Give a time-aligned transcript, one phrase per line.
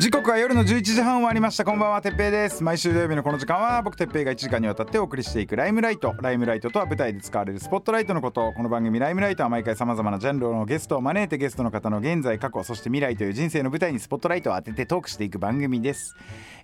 [0.00, 1.64] 時刻は夜の11時半終わりました。
[1.66, 2.64] こんばんはてっぺいです。
[2.64, 6.14] 毎週土曜日のこの時間は僕てっぺいが1時間にわたってお送りしていくライムライト。
[6.22, 8.50] ライムライトとは舞台で使われるスポットライトのこと。
[8.54, 16.16] この番組ライムライトは毎回さまざまなジャンルのゲストを招いてゲストの方の現在過去そして未来という人生の舞台にスポットライトを当ててトークしていく番組です、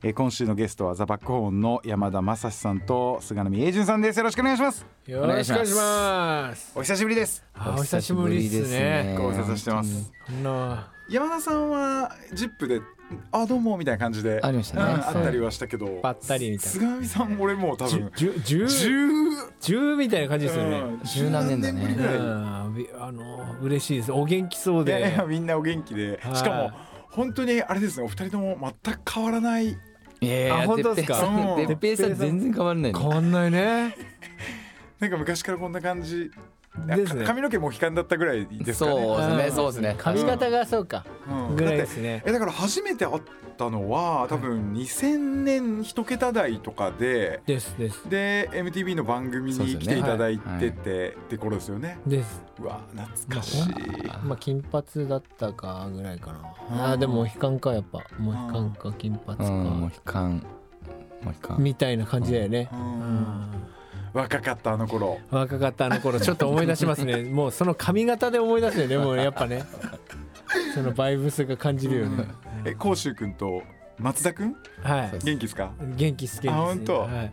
[0.03, 4.17] えー今週のゲストはザ・バックホーンの山田正史さんと菅波英順さんです。
[4.17, 4.87] よろしくお願いします。
[5.05, 6.73] よろしくお願いします。
[6.75, 7.45] お久しぶりです。
[7.53, 9.15] あお久しぶりですね。
[9.19, 10.11] ご無沙汰してます。
[11.09, 12.81] 山田さんはジップで
[13.31, 14.41] あどうもみたいな感じで。
[14.43, 14.95] ありましたね。
[14.95, 16.01] うんあったりはしたけど。
[16.03, 16.73] ばったりみたいな。
[16.73, 19.09] 菅波さん俺もう多分十十十
[19.61, 20.83] 十みたいな感じですよね。
[21.05, 21.81] 十何年だね。
[21.81, 22.69] 年ぶりぐらい。
[22.69, 24.13] んびあの嬉しいです。
[24.13, 25.25] お元気そういやいでや。
[25.25, 26.19] みんなお元気で。
[26.23, 26.37] はい。
[26.37, 26.71] しかも
[27.11, 29.69] 本当にあれですねお二人とも全く変わらない。
[29.69, 29.77] い
[30.29, 31.21] やいやあ本当ですか？
[31.67, 32.99] てっぺいさんてっぺいさん全然変わらないね。
[32.99, 33.97] 変わんないね。
[34.99, 36.31] なんか昔からこんな感じ
[36.87, 37.21] ですね。
[37.23, 38.97] か髪の毛も悲観だったぐらいですかね。
[38.97, 39.53] そうですねん。
[39.53, 39.95] そうですね。
[39.99, 41.05] 髪型がそうか。
[41.29, 41.57] うん。
[41.57, 42.23] ぐらいですね。
[42.27, 43.23] えだから初めて会っ
[43.57, 48.09] たのは多分2000年一桁台とかでですです。
[48.09, 51.99] で MTV の番組に来ていただいててって頃ですよね。
[52.07, 52.45] です。
[52.61, 53.73] うわ懐かしい。
[54.25, 56.33] まあ金髪だったかぐらいか
[56.71, 56.77] うん。
[56.77, 56.93] な。
[56.93, 58.01] あーでもモヒカンかやっぱ。
[58.19, 59.65] モヒカンか金髪うん。
[59.81, 60.37] もうか悲観。
[61.23, 61.57] もう悲観。
[61.63, 62.69] みたいな感じだよね。
[62.73, 62.83] ううん。
[62.83, 63.67] ん
[64.17, 65.21] 若かったあの頃。
[65.31, 66.19] 若かったあの頃。
[66.19, 67.23] ちょっと思い出しますね。
[67.29, 69.65] もうその髪型で思い出すよねもうやっぱね。
[70.75, 72.25] そのバイブスが感じるよね、
[72.65, 73.63] え甲州君と
[73.99, 74.57] 松田君？
[74.83, 75.19] はい。
[75.25, 75.71] 元気ですか？
[75.97, 77.01] 元気です元気です、本当。
[77.01, 77.33] はい、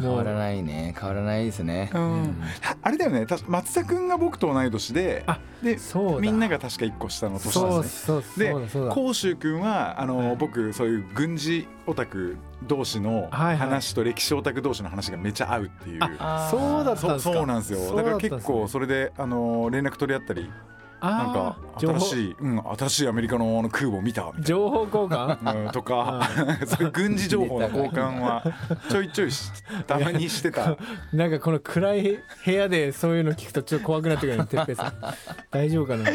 [0.00, 0.94] 変わらないね。
[0.98, 1.90] 変わらないですね。
[1.94, 2.42] うん。
[2.82, 3.26] あれだよね。
[3.26, 6.20] た松田君が僕と同い年であでそうだ。
[6.20, 8.94] みんなが確か1個下の年ですそうそうねだそうだ。
[8.94, 10.36] 甲州君はあの、はい。
[10.36, 17.32] 僕そういう軍事オタク同士の話と歴史オタク同士の話がめっちゃ合うっていう、あそうだったんそうですか。
[17.34, 17.96] そうなんですよ。
[17.96, 20.50] だから結構それであの連絡取り合ったり
[21.00, 25.42] なんか新しい、うん、新しいアメリカのあの空母見たみたい情報交換。
[25.42, 26.28] な、うん、とか
[26.92, 28.44] 軍事情報の交換は
[28.90, 29.50] ちょいちょいし
[29.86, 30.76] たまにしてた。
[31.12, 34.92] なんかこの暗い部屋でそういうの聞くとちょっと怖くなってくるねてっぺいさん。
[35.50, 36.10] 大丈夫かな？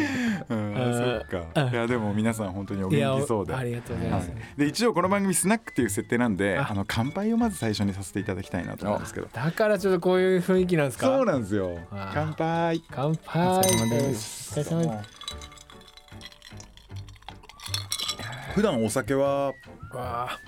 [0.49, 1.69] うん、そっか。
[1.71, 3.55] いやでも皆さん本当にお元気そうで。
[3.55, 6.67] ありがとうございます、はい、で一応この番組スナックっていう設定なんであ。
[6.69, 9.27] あの乾杯をまず最初にさせていただきたいなと思うんですけど。
[9.33, 11.07] だからちょっとこういう雰囲気なんですか？
[11.07, 11.77] そうなんですよ。
[12.13, 12.83] 乾杯。
[12.91, 13.63] 乾杯
[14.75, 15.15] お疲れ様ですお疲れ様です
[18.55, 19.47] 普段お酒は？
[19.47, 19.53] わ
[19.93, 20.39] あ。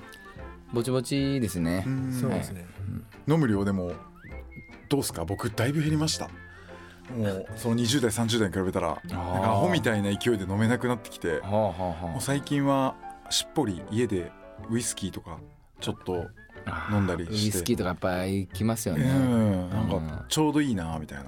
[0.74, 1.84] ぼちぼちですね。
[1.86, 2.12] うん。
[2.14, 2.66] そうですね、
[3.28, 3.94] 飲む量でも
[4.90, 5.26] どうですか？
[5.26, 6.30] 僕だいぶ減りました。
[7.16, 12.96] もうその20代30代に比べたらなんかアホみたいな勢いで飲めなくなってきてはあはあはもう最近は
[13.30, 14.30] しっぽり家で
[14.70, 15.40] ウイスキーとか
[15.80, 16.26] ちょっと
[16.66, 19.70] あ飲んだりウイしてスキーとかやっぱ行きますようねん。
[19.70, 21.26] なんかちょうどいいなみたいな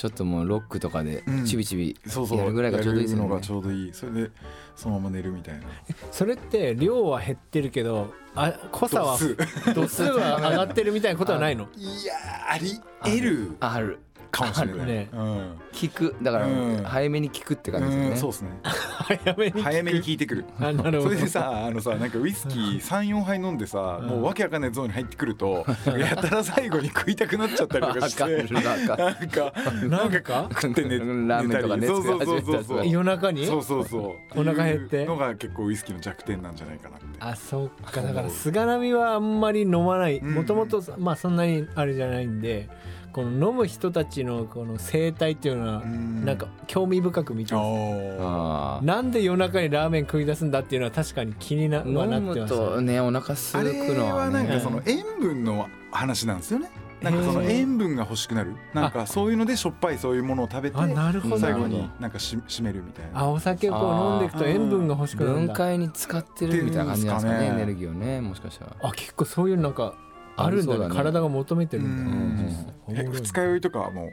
[0.00, 1.44] ちょっともうロックとかでうん。
[1.44, 2.38] ちびちびそうそう。
[2.38, 3.22] やるぐらいがちょうどいいですよね。
[3.22, 3.92] やるのがちょうどいい。
[3.92, 4.30] それで
[4.74, 5.66] そのまま寝るみたいな。
[6.10, 9.36] それって量は減ってるけどあ濃さは度数。
[9.74, 11.68] 度数は上がってるみたいなことはないの？
[11.76, 13.56] いやーあり得る。
[13.60, 13.98] ある
[14.30, 15.54] かもしれない、ねうん。
[15.72, 16.14] 聞く。
[16.22, 16.82] だからうん。
[16.84, 18.16] 早めに聞くって感じうんですよね。
[18.16, 18.50] そうですね。
[18.64, 20.44] 早めに早めに聞いてくる。
[20.58, 21.02] あなるほど。
[21.02, 25.66] それでさあのさなんかウイスキー34杯飲んでさ、もうわけわかんないゾーンに入ってくると、
[25.98, 28.42] やたら最後に食いたくなっちゃったりとかして。
[28.52, 30.48] なんかなんか？
[30.50, 32.02] 食って寝ラーメンとかねそう。
[32.04, 32.86] そうそうそうそう。
[32.86, 33.46] 夜中に？
[33.46, 34.40] そうそうそう。
[34.40, 35.04] お腹減って？
[35.04, 37.06] のが結構ウイスキーの弱点なんじゃないかなって。
[37.20, 38.00] あそうか。
[38.02, 40.18] だから菅波はあんまり飲まない。
[40.18, 40.34] うん。
[40.34, 42.68] もともとまあそんなにあれじゃないんで
[43.12, 46.24] この飲む人たちのこの生態っていうのはん。
[46.24, 48.84] なんか興味深く見てあます。
[48.84, 52.54] なんで夜中にラーメン食い出すんだっていうのは確かに気になー飲むはなってます。
[52.54, 56.70] とねお腹すくのははなんかねその塩分の話なんですよね。
[57.02, 58.54] なんかその塩分が欲しくなる。
[58.74, 61.38] なんかそういうのでしょっぱいそういうものを食べてあなるほど。
[61.38, 63.20] 最後になんかし締めるみたいな。
[63.20, 67.62] あお酒をこう飲んでいくと塩分が欲しくなるん分だ解に使ってるみたいな感じなんですかねっていうんですかね。
[67.62, 68.76] エネルギーをねもしかしたら。
[68.82, 69.94] あ結構そういうなんか
[70.36, 70.94] あるんだね。
[70.94, 72.36] 体が求めてるんだうん。
[72.36, 74.12] ねえ二日酔いとかはもう？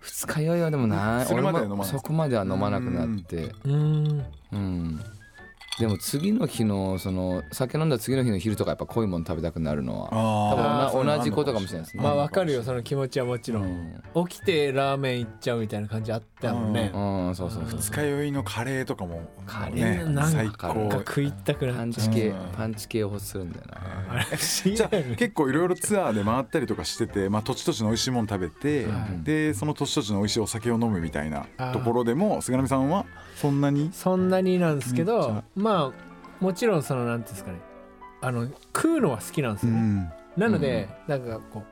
[0.00, 1.26] 二日酔いはでもない。
[1.26, 3.52] それまでは俺もそこまでは飲まなくなって。
[3.64, 4.24] うん。
[4.52, 5.00] うん
[5.78, 12.02] でも次の日のその酒飲んだ次の日の昼とかやっぱ濃いもの食べたくなるのはあ多分同じことかもしれないですね。
[12.02, 12.62] まあわかるよ。
[12.62, 13.66] その気持ちはもちろうん。
[13.66, 16.90] ん起きてラーメン行っちゃうみたいな感じあったもんね。
[16.94, 17.34] うん。
[17.34, 17.80] そうそうそう。
[17.80, 19.22] 二日酔いのカレーとかも。
[19.46, 22.28] カレねーなんか食いたくなパっちゃンチ系。
[22.28, 23.76] うんパンチ系を欲するんだよな。
[23.76, 23.80] う
[24.10, 24.24] あれ。
[24.24, 33.06] 不思議じゃ結構いろいろツアーで回ったりとかしてて、まあ、土地土地の美味しいもの食べて、はいでその土地土地の美味しいお酒を飲むみたいなところでも菅波さんは
[33.42, 33.90] そんなに？
[33.92, 37.58] そんなになんですけどゃまあもちろんそのなんていうんですかね。
[38.20, 40.12] あの食うのは好きなんですよね、うん。
[40.36, 41.62] なので、なんかこう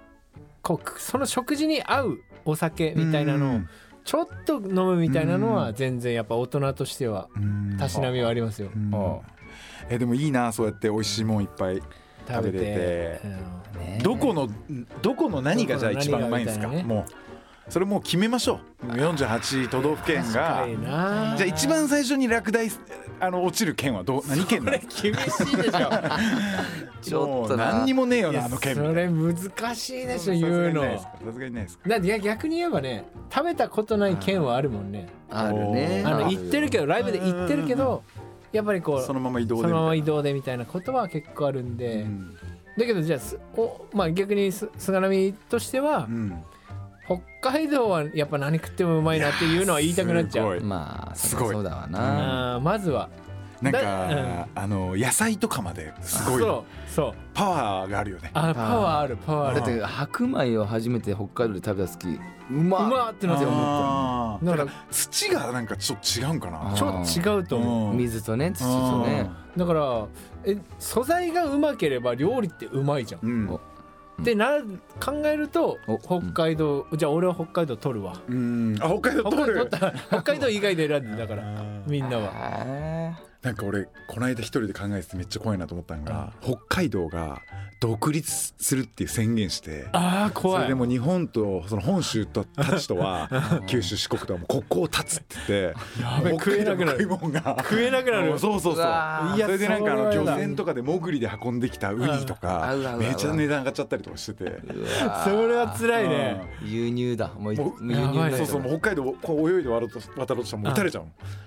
[0.62, 3.60] こうその食事に合うお酒みたいなのを
[4.04, 7.76] ちょっと飲むみたいなのは全然やっぱ大人としてはうん。
[7.78, 8.70] たしなみはありますよ。
[8.74, 8.90] うん。
[8.92, 9.20] あ
[9.88, 11.80] えでもいいなそうやって美味しいもんいっぱい
[12.26, 13.20] 食べれて。
[13.24, 13.80] うん。
[13.80, 14.00] ね。
[14.02, 14.48] どこの
[15.02, 16.66] どこの何がじゃあ一番うまいんですか？
[16.66, 17.12] もう
[17.68, 18.86] それもう決めましょう。
[18.86, 20.66] 48都道府県が。
[20.66, 22.80] じゃあ一番最初に落第す
[23.20, 24.78] あの落ちる県はどう何県なの？
[24.78, 25.90] 厳しいでしょ。
[27.02, 28.74] ちょっと何になもねえよなあの県。
[28.76, 30.98] それ難しいでしょ言うの。
[30.98, 31.88] さすがにないですか。
[31.88, 35.08] だっていや逆に言えばね食べたことない県はあるもんね。
[35.30, 36.02] あるね。
[36.04, 38.02] あのあ行ってるけどライブで行ってるけど
[38.52, 42.36] やっぱりこうそのまま移動でそのまま移動でみたいなことは結構あるんで、うん。
[42.78, 46.42] だけどじゃあすお、まあ、逆にす菅波としては、うん
[47.10, 50.60] 北海道はやっぱ何食ってもうまいなっていうのは言いたくなっちゃう。
[50.60, 51.54] まあすごい。
[51.54, 52.60] そうだわな。
[52.62, 53.08] まずは。
[53.60, 56.40] なんだかあの野菜とかまですごい。
[56.40, 56.90] そう。
[56.90, 57.14] そう。
[57.34, 58.30] パワーがあるよね。
[58.32, 59.60] あパワーあるパワーある。
[59.60, 62.20] だって白米を初めて北海道で食べた時
[62.50, 66.72] うまうまーってなって思っただから土がなんかちょっと違うんかな。
[66.74, 67.90] ちょっと違うと思う。
[67.90, 67.98] うん。
[67.98, 69.28] 水とね土とね。
[69.56, 70.06] だから
[70.44, 73.20] え素材がうまければ料理ってうまいじゃん。
[73.22, 73.60] うん
[74.20, 74.58] おってな
[75.00, 78.20] 考えるとお北海道じゃあ俺は北海道取るわ。
[78.28, 78.76] うん。
[78.80, 81.42] あ北海道北海道取取る北海道以外で選んでだから
[81.86, 82.32] みんなは。
[82.66, 87.40] へなんか俺この間一人で考えててめっちゃ怖いなと思ったのが北海道が
[87.80, 90.62] 独立するっていう宣言してあ怖い。
[90.64, 93.30] れでも日本とその本州とたちとは
[93.66, 97.00] 九州四国とはもう国交を断つって言って食えなくなる。
[97.00, 98.84] 食い物が食えなくなるそうそうそう。
[98.84, 99.42] うわー。
[99.42, 104.60] それでなんかあの漁船とかで潜りで運んできたウニとかめっちゃ値段上がっちゃったりとかしてて。
[105.24, 106.42] それは辛いね。
[106.62, 107.28] 輸入だ。
[107.38, 111.04] もう輸入そうそうもう北海道こう泳いで渡ろうと渡ろうとしたらもう撃たれちゃう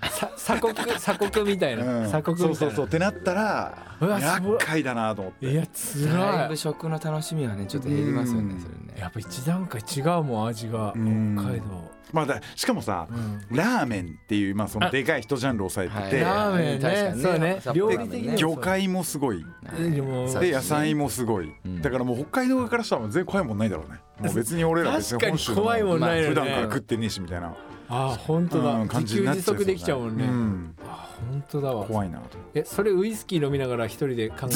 [0.09, 2.55] さ鎖国鎖国みたいな鎖国みたいな。
[2.55, 2.85] そうそうそう。
[2.85, 5.51] ってなったら厄介だなと思って。
[5.51, 5.67] いやだい。
[6.07, 8.61] 辛いぶ食の楽しみはねちょっと減りますよねうん。
[8.61, 8.99] それね。
[8.99, 10.93] やっぱ一段階違うもん味が。
[10.95, 11.35] うん。
[11.37, 11.91] 北海道。
[12.11, 13.55] まあだしかもさうん。
[13.55, 16.17] ラーメンっていうまあそのでかい一ジャンルを抑えて。
[16.17, 17.55] て、はいラーメン確かにね。
[17.55, 17.79] ねそうね。
[17.79, 19.45] 料理的に魚介もすごい。
[19.79, 21.81] えで野菜もすごい、うん。
[21.81, 23.99] だからもう北海道側からしたらもう全然怖いもんないだろうね。
[24.19, 27.55] もう別に俺ら別に本州の怖いもんないよ普段からね食ってねえしみたいな。
[27.89, 30.25] あー本当うんだ自給感じになっ自足できちゃうもんね。
[30.25, 30.75] うん。
[30.87, 31.85] あ本当だわ。
[31.85, 34.47] 怖いなとえそれウイスキー飲みながら一人で考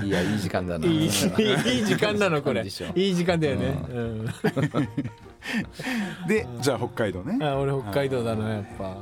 [0.00, 0.86] えいやいい時間だな。
[0.86, 1.10] いいいいい
[1.84, 2.64] 時間なのこれ。
[2.64, 3.82] いい時間だよね。
[3.90, 4.26] うん。
[6.26, 7.44] でじゃあ北海道ね。
[7.44, 8.96] あ俺北海道だなやっぱ。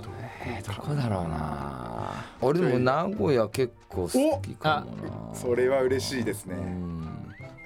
[0.47, 2.13] えーどこだろうな。
[2.41, 5.35] 俺でも名古屋結構好きかもな。
[5.35, 6.55] それは嬉しいですね。
[6.57, 7.09] うん。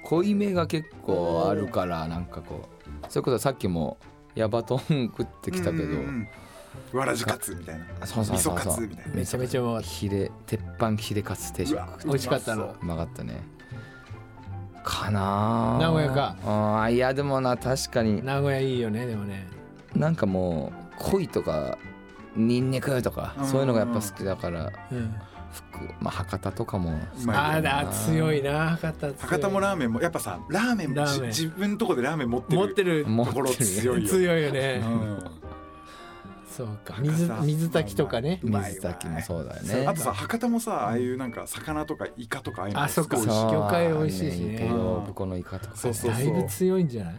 [0.03, 3.05] 濃いめが結構あるからなんかこう。
[3.09, 3.97] それこそさっきも
[4.35, 6.27] ヤバトン食ってきたけど、うんうんうん
[6.97, 8.05] わらじカツみたいな。
[8.05, 9.13] そうそうそう味噌カそうツみたいな。
[9.15, 13.41] めちゃめちゃうまかっヒレ鉄板ヒレカツ定食うわた美味しかったなうまかったね。
[14.83, 16.35] かなあ名古屋か。
[16.45, 18.23] あーいやでもな確かに。
[18.23, 19.47] 名古屋いいよねでもね。
[19.95, 21.77] なんかもう鯉とか
[22.35, 23.45] ニンニクとかうん。
[23.47, 25.15] そういうのがやっぱ好きだからうん。
[25.53, 29.15] 福まあ博多とかもうまいあーだ強いな博多強い。
[29.19, 31.31] 博多もラーメンもやっぱさラーメンもラーメン。
[31.31, 33.05] じ自分のとこでラーメン持ってる持ってる。
[33.07, 33.65] 持ところってる。
[33.65, 34.81] 強いよ強いよね。
[34.83, 35.23] うん
[36.55, 36.95] そうか。
[36.99, 38.39] 水水炊きとかね。
[38.43, 39.87] 水炊きもそうだよね。
[39.87, 43.17] あとさ博多もさああいうなんか魚とかイカとかああいうのあそっか。
[43.17, 44.55] 魚介美味しいしね。
[44.55, 45.73] イカ用このイカとか。
[45.73, 46.11] ねそうそう。
[46.11, 47.15] だいぶ強いんじゃない？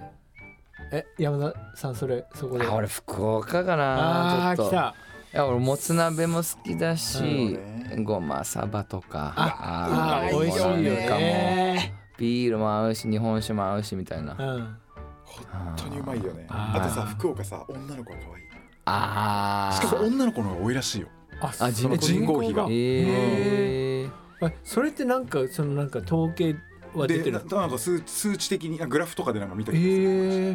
[0.92, 2.66] え山田さんそれそこで？
[2.66, 4.78] あ俺福岡かなちょっと。
[4.78, 4.94] あー来た。
[5.34, 7.58] いや俺もつ鍋も好きだし、
[8.04, 9.34] ごまさばとか。
[9.36, 10.76] あーもうー美味しいよ
[11.18, 11.94] ね。
[12.16, 14.76] ビールも合うし日本酒も合うしみたいな、うん。
[15.24, 16.46] 本当にうまいよね。
[16.48, 18.44] あとさ福岡さ女の子が可愛い
[18.86, 21.08] あしかも女の子の方が多いらしいよ。
[21.40, 22.64] ああ人口人口比が。
[22.64, 24.10] えー、
[24.48, 26.56] えそれってなんかそのなんか統計
[26.94, 27.38] は出てる？
[27.38, 30.02] でななんか数数値的にあグラフとかでなんか見たえ気がする。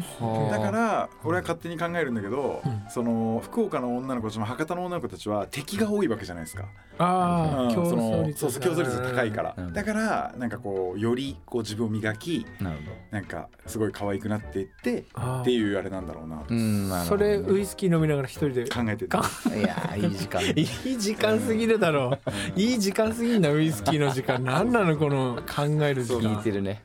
[0.24, 0.58] はあ。
[0.58, 2.82] だから俺は勝手に考えるんだけど、うん。
[2.88, 6.68] その福岡の女の子たちも博多の女の子たちは敵が多いわけじゃないですか、うん
[7.02, 9.72] ああ競争率そうそう競争率が高いから、うん。
[9.72, 12.78] だからなんかこうよりこう自分を磨きなる
[13.10, 18.64] なんかすごい可愛くなっていってっていうあれなんだろうなうんそれウイスキー飲みながら一人で。
[18.68, 20.42] 考えてていやーいい時間。
[20.54, 22.18] いい時間すぎるだろ
[22.56, 22.60] う。
[22.60, 24.44] いい時間すぎんなウイスキーの時間。
[24.44, 26.82] なんなのこの考える時聞い間てるね。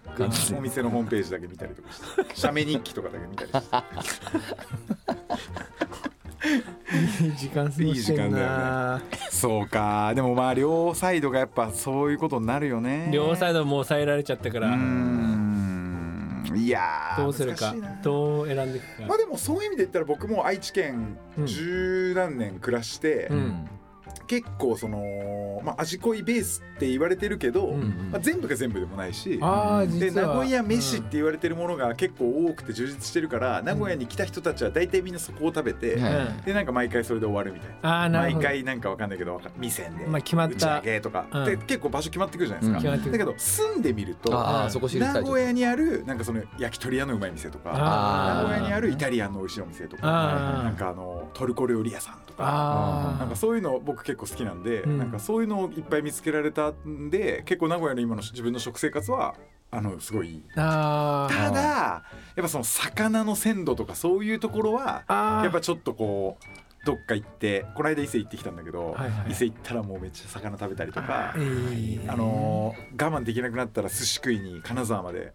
[0.57, 2.35] お店のホームページだけ見たりとかして。
[2.39, 4.25] 写メ日記とかだけ見たりして
[7.21, 10.13] いい時間過ごしてんいい時間だなそうか。
[10.15, 13.09] でもまあ両サイドがやっぱそういうことになるよね。
[13.11, 14.69] 両サイドもう抑えられちゃったから。
[14.75, 16.45] ん。
[16.55, 17.75] いやーどうするか。
[18.03, 19.07] どう選んでいくか。
[19.07, 23.69] まあでもそういう意味で言ったら僕も愛知県うん十何年暮らして、うん
[24.27, 30.27] 結構その、まあ、味濃いベースって言われてるけど、うんまあ、全部が全部でもないしああで実は。
[30.27, 38.19] 名古屋飯って言われてるものが結構多くて充実してるから、名古屋に来た人たちは大体みんなそこを食べて、はいうんでなんか毎回それで終わるみたいな。
[38.19, 40.55] 毎回なんかわかんないけどわか味仙で、まあ決まった。
[40.55, 41.45] 打ち上げとか、うん。
[41.45, 50.03] で結構場所決まってくるじゃないですか、だけど住んでみると名古屋にあるなんかその焼き鳥屋のうまい店とか名古屋にあるイタリアンの美味しいお店とか
[50.63, 52.43] なんかあのトルコ料理屋さんとか。
[53.15, 54.97] あなんかそういうの僕結構好きなんで、うん。
[54.97, 59.35] なんかそういうのをいっぱい見つけられたんで結構名古屋の今の自分の食生活は
[59.71, 60.61] あのすごいた
[61.51, 62.03] だ
[62.35, 69.31] やっぱその魚の鮮度とかそういうところはやっぱちょっとこうどっか行ってこの間伊勢行ってきたんだけど、はいはい。
[69.31, 75.33] 伊勢行ったらもうめっちゃ魚食べたりとかえーあのー我慢できなくなったら寿司食いに金沢まで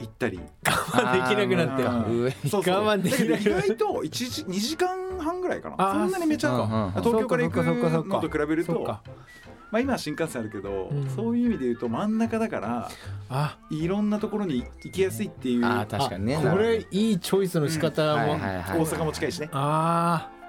[0.00, 0.40] 行ったり。
[0.66, 2.22] 我慢できなくなってあー。
[2.22, 2.74] 上そうそう。
[2.74, 3.28] 我慢できない。
[3.28, 5.92] だけど意外と1時2時間半ぐらいかな。
[5.92, 7.80] そんなにめちゃうんうんうん東京から行くそっか。
[7.80, 8.72] そっかそっかのと比べると。
[8.72, 9.02] そっか
[9.70, 11.08] まあ今は新幹線あるけど、うん。
[11.08, 12.90] そういう意味で言うと真ん中だから
[13.30, 20.41] あいろんなところに行きやすいっていうあー確かにねあこれいいチョイスの仕方はいもはいはい大阪も近いしねああ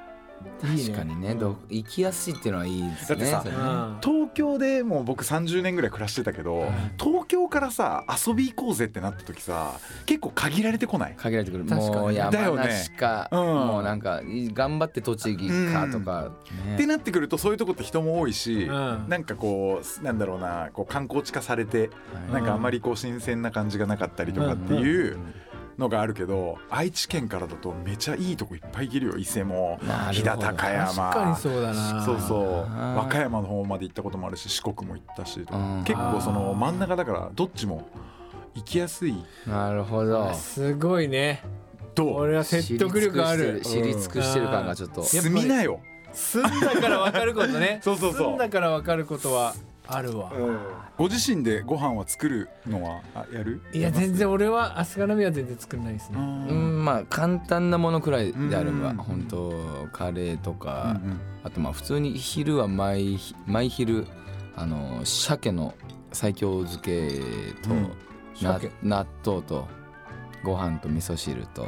[0.62, 1.36] 確かにね。
[1.36, 3.26] ど行きやすいっていうのはいいですね。
[3.32, 11.16] だってさ東京でもう僕30年ぐらい暮らしてたけど、東京からさ遊び行こうぜってなった時さ結構限られてこない？
[11.16, 11.66] 限られてくる。
[11.66, 12.64] 確かにもう山だよね。
[12.64, 13.40] 梨か、うん。
[13.40, 16.32] もうなんか頑張って栃木かとか、
[16.66, 16.76] ね。
[16.76, 19.06] ってなってくるとそういうとこって人も多いし、うん。
[19.10, 22.34] なんかこうなんだろうなこう観光地化されて、はい。
[22.34, 25.18] なんかあんまりこう新鮮な感じがなかったりとかっていう
[25.78, 29.18] のがあるけど、愛知県からだとめちゃいいとこいっぱい行けるよ。
[29.18, 29.80] 伊勢も
[30.12, 30.86] 飛騨高山。
[30.94, 32.06] 確かにそうだな。
[32.06, 32.18] そう
[32.98, 35.84] 和歌山の方まで行ったこともあるし四国も行ったしうん。
[35.86, 37.88] 結構その真ん中だからどっちも
[38.56, 39.16] 行きやすい。
[39.48, 40.34] なるほど。
[40.34, 41.44] すごいね。
[41.96, 42.22] どう？
[42.22, 43.62] 俺は説得力ある。
[43.62, 44.48] 知り尽くしてる。
[44.48, 45.08] 感がちょっと、うん。
[45.08, 45.80] 住みなよ、
[46.14, 47.80] 住んだから分かることね。
[47.86, 48.28] そうそうそう。
[48.30, 49.56] 住んだから分かることは
[49.88, 50.32] あるわ。
[50.98, 53.62] ご自身でご飯は作るのはあやる？
[53.74, 56.24] いや全然俺は飛鳥波は全然作れないですうねう
[56.54, 58.98] んんまあ簡単なものくらいであればうん。
[58.98, 61.00] 本当カレーとうんか、
[61.44, 64.08] あとまあ普通に昼は毎毎昼
[64.56, 65.74] あの鮭の
[66.14, 67.10] 西京漬け
[67.62, 67.92] と、うん。
[68.90, 69.68] 納豆と
[70.44, 71.68] ご飯と味噌汁と。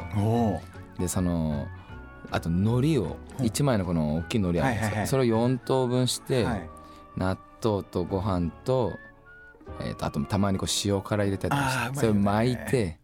[0.98, 1.66] でその
[2.30, 3.46] あと海苔をうん。
[3.46, 5.06] 1枚のこの大きい海苔あるんですよ、はいはいはい。
[5.06, 6.68] それを4等分して、はい。
[7.16, 8.92] 納豆とご飯と,、
[9.80, 12.98] えー、とあとたまにこう塩辛入れたりしてそれを巻いて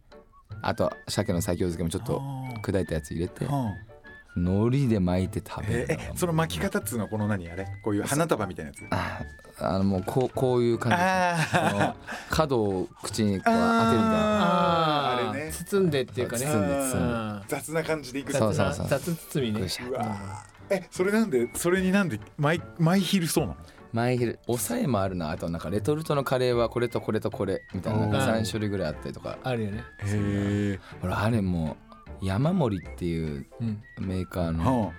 [0.61, 2.21] あと鮭の西京漬けもちょっと
[2.61, 3.71] 砕いたやつ入れてうん。
[4.35, 7.47] 海苔で巻いて食べるえーえその巻き方っつうのはこの何？
[7.51, 7.67] あれ？
[7.83, 8.83] こういう花束みたいなやつ？
[8.89, 9.21] あ
[9.59, 10.97] あのもうこうこういう感じ。
[12.35, 15.29] 角を口にこう当てるみたいな。
[15.29, 15.51] あれね。
[15.51, 16.45] 包んでっていうかね。
[16.47, 16.95] 包んで包んで。
[16.95, 17.41] うん。
[17.47, 19.67] 雑な感じでいくそうそうそう雑包みね。
[19.87, 20.75] うわー。
[20.77, 23.57] えそれなんでそれになんで毎毎昼そうなの？
[23.93, 25.31] 毎昼抑えもあるな。
[25.31, 28.11] あとなんかレトルトのカレーはこれとこれとこれみたいななん。
[28.11, 29.37] かおー3種類ぐらいあったりとか。
[29.43, 29.77] あるよね。
[29.79, 31.77] へえ俺あれも
[32.21, 33.81] う山盛りっていううん。
[33.99, 34.91] メーカーのは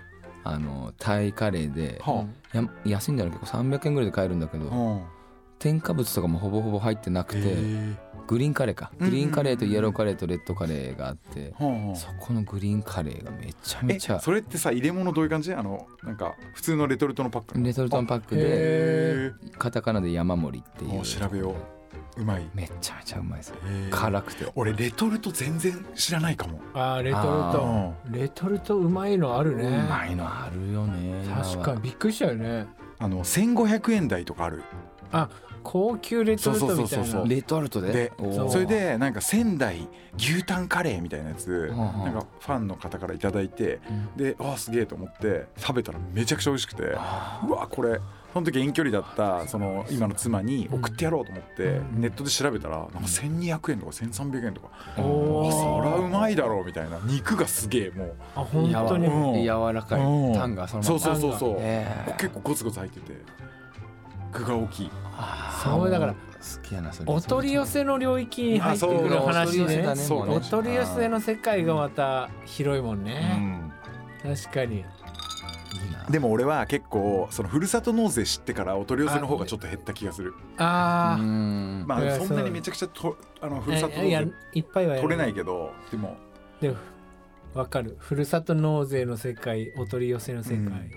[0.45, 0.59] あ。
[0.59, 2.11] のタイカレーであ。
[2.13, 4.77] はや安いんだろう結構300円ぐらいで買えるんだけどあ。
[5.01, 5.01] は
[5.59, 8.91] 添加物とかもほぼほぼ入ってなくてえグリーンカレーか。
[8.99, 11.55] うんグリーンカレーとイエローカレーとレッドカレーがあって
[11.95, 15.53] そこのグリーンカレーがめちゃめちゃそれってさ入れ物どういう感じ？
[15.53, 21.01] あのなんか普通のレトルトのパックレトルトのパックでカタカナで山盛りっていう。
[21.01, 21.55] う調べよう。
[22.17, 22.49] うまい。
[22.55, 23.55] めちゃめちゃうまいです。
[23.91, 24.47] 辛くて。
[24.55, 26.61] 俺レトルト全然知らないかも。
[26.73, 28.19] あーレトルト。
[28.19, 29.65] レトルトうまいのあるね。
[29.67, 31.83] うまいのあるよね確かに。
[31.83, 32.67] びっくりしたよね。
[32.99, 34.63] あの1500円台とかある。
[35.11, 35.29] あ
[35.65, 38.13] 高級レトルトみたいそうそうそうそうなレトルトで？
[38.49, 43.81] それでなんか仙台牛タンカレーみたいなやつなんかファンの方からいただいて
[44.17, 47.99] でああすげえと思って食べたらめちゃくちゃ美味しくてうわこれ
[48.33, 54.71] その時遠距離だったその今の妻に送ってやろうと思ってネットで調べたらなんか1200円とか1300円とか。
[54.97, 56.99] そりゃうーまいだろうみたいな。
[57.05, 58.15] 肉がすげえもう。
[58.35, 59.43] あ本当にうん。
[59.45, 60.35] 柔らかいうん。
[60.35, 61.57] タンがそのまそまうそうそうそう。
[61.61, 62.17] へー。
[62.17, 63.13] 結構ゴツゴツ入ってて
[64.35, 64.91] 具が大きい。
[65.63, 66.19] そうだから好
[66.63, 67.13] きやなそれ。
[67.13, 73.73] お取り寄せの領域に入ってくるあそう話お取り寄せねお取り寄せの世界がまた広いもんうねん。
[74.23, 74.85] 確かに。
[76.11, 80.35] でも俺は結構そのふるさと納税知ってからお取り寄せの方がちょっと減った気がする。
[80.59, 81.23] あー。
[81.23, 81.85] うん。
[81.87, 86.17] まあそんなにめちゃくちゃとあのふるさと納いや税いっぱいはや取れないけどでも。
[86.61, 86.77] でも
[87.55, 87.97] わかる。
[88.01, 90.91] ふるさと納税の世界お取り寄せの世界、うん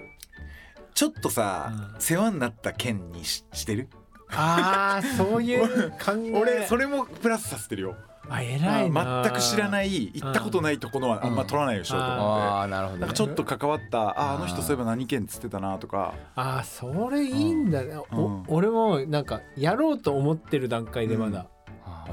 [0.97, 2.01] ちょっとさ、うん。
[2.01, 3.87] 世話になった県にししてる？
[4.31, 6.31] ああそういう考え。
[6.33, 7.95] 俺それもプラスさせてるよ。
[8.27, 9.23] あ偉いな。
[9.23, 12.23] 全く知らない行ったことないとこのはあんま取らないようにしようと思って。
[12.23, 13.01] ああなるほど、ね。
[13.01, 16.15] なんか、ちょっと関わったああの人そういえば何県っつってたなとか。
[16.35, 18.19] あそれいいんだね、うん。
[18.19, 21.45] お俺もなんかやろうと思ってる段階でまだ、あ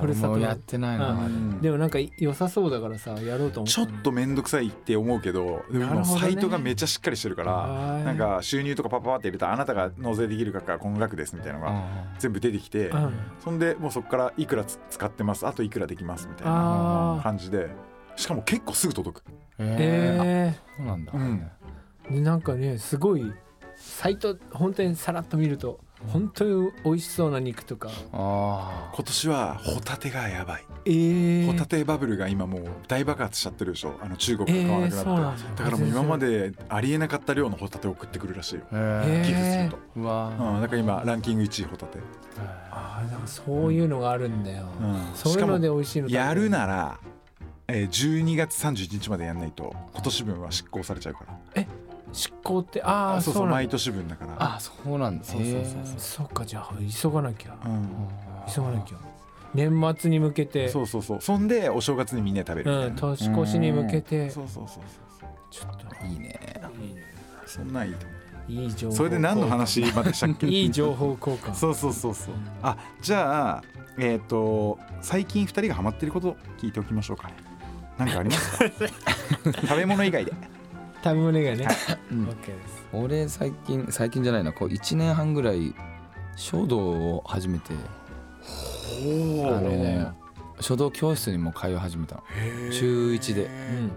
[0.01, 1.61] ふるさとやってないな、うん。
[1.61, 3.73] でもなんか良さそうだからさやろうと思って。
[3.73, 11.85] ちょっと面倒くさいって思うけどでもサイトがめっちゃしっかりしてるからはいなんか収入とかパパパって入れたらあなたが納税できる額からこの額ですみたいなのが
[12.19, 13.15] 全部出てきてうん。
[13.43, 17.71] そんでもうそこからいくらつ使ってますあといくらできますみたいな感じで。
[18.17, 19.25] しかも結構すぐ届く。
[19.59, 22.23] ええー、そうなんだ、うん。
[22.23, 23.33] なんかねすごい
[23.77, 27.91] サイト本当にさらっと見ると本当に美味しそうな肉とか。
[28.13, 30.65] あ今年はホタテがやばい。
[30.87, 33.99] えー、ホタテバブルが今もう大爆発しちゃってるでしょ。
[34.01, 35.65] あの中国が買わなくなって、えーだ。
[35.65, 38.63] だからもう今までありえなかった量のホタテを送ってくるらしいよ。
[38.73, 39.25] あえー。
[39.25, 41.99] 寄付すると、うわうん、だから今ランキング1位ホタテ、
[42.71, 45.15] あーなんかそういうのがあるんだよ、うん。
[45.15, 46.99] そういうので美味しいのやるなら、
[47.69, 51.67] えー、12月31日までやんないと今年分は執行されちゃうから
[52.15, 54.37] 執行ってああそうそう毎年分だから。
[54.39, 55.25] あそうなんだ。
[55.25, 55.63] そうそうそう
[55.99, 56.71] そっかじゃあ
[57.03, 57.57] 急がなきゃ。
[57.65, 57.89] うん、
[58.53, 58.99] 急がなきゃ。
[59.55, 60.69] 年末に向けて。
[60.69, 61.21] そうそうそう。
[61.21, 64.31] そんでお正月にみんなで食べるうんな、年越しに向けて。
[64.31, 64.83] そうそうそう
[65.21, 66.07] そうちょっと。
[66.07, 66.39] いいね。
[67.47, 68.15] そんなんいいと思
[68.49, 70.47] いい情報うそれで何の話までしたっけ？
[70.47, 71.55] いい情報交換。
[71.55, 72.35] そうそうそうそう。
[72.63, 73.63] あじゃあ
[73.99, 77.29] えっ、と最近2人がハマってること聞いておきましょうか。
[77.29, 77.35] ね
[77.97, 78.65] 何かありますか？
[79.63, 80.33] 食べ物以外で
[81.05, 81.69] 食べ物がね。
[82.11, 82.25] うん。
[82.25, 82.87] OK です。
[82.95, 84.55] 俺最近最近じゃないな。
[84.55, 85.75] こう1年半ぐらい
[86.35, 87.75] 書道を始めて
[89.05, 90.15] おあの
[90.61, 92.23] 書道教室にも通い始めたの。
[92.73, 93.45] 週1で。
[93.45, 93.93] うん。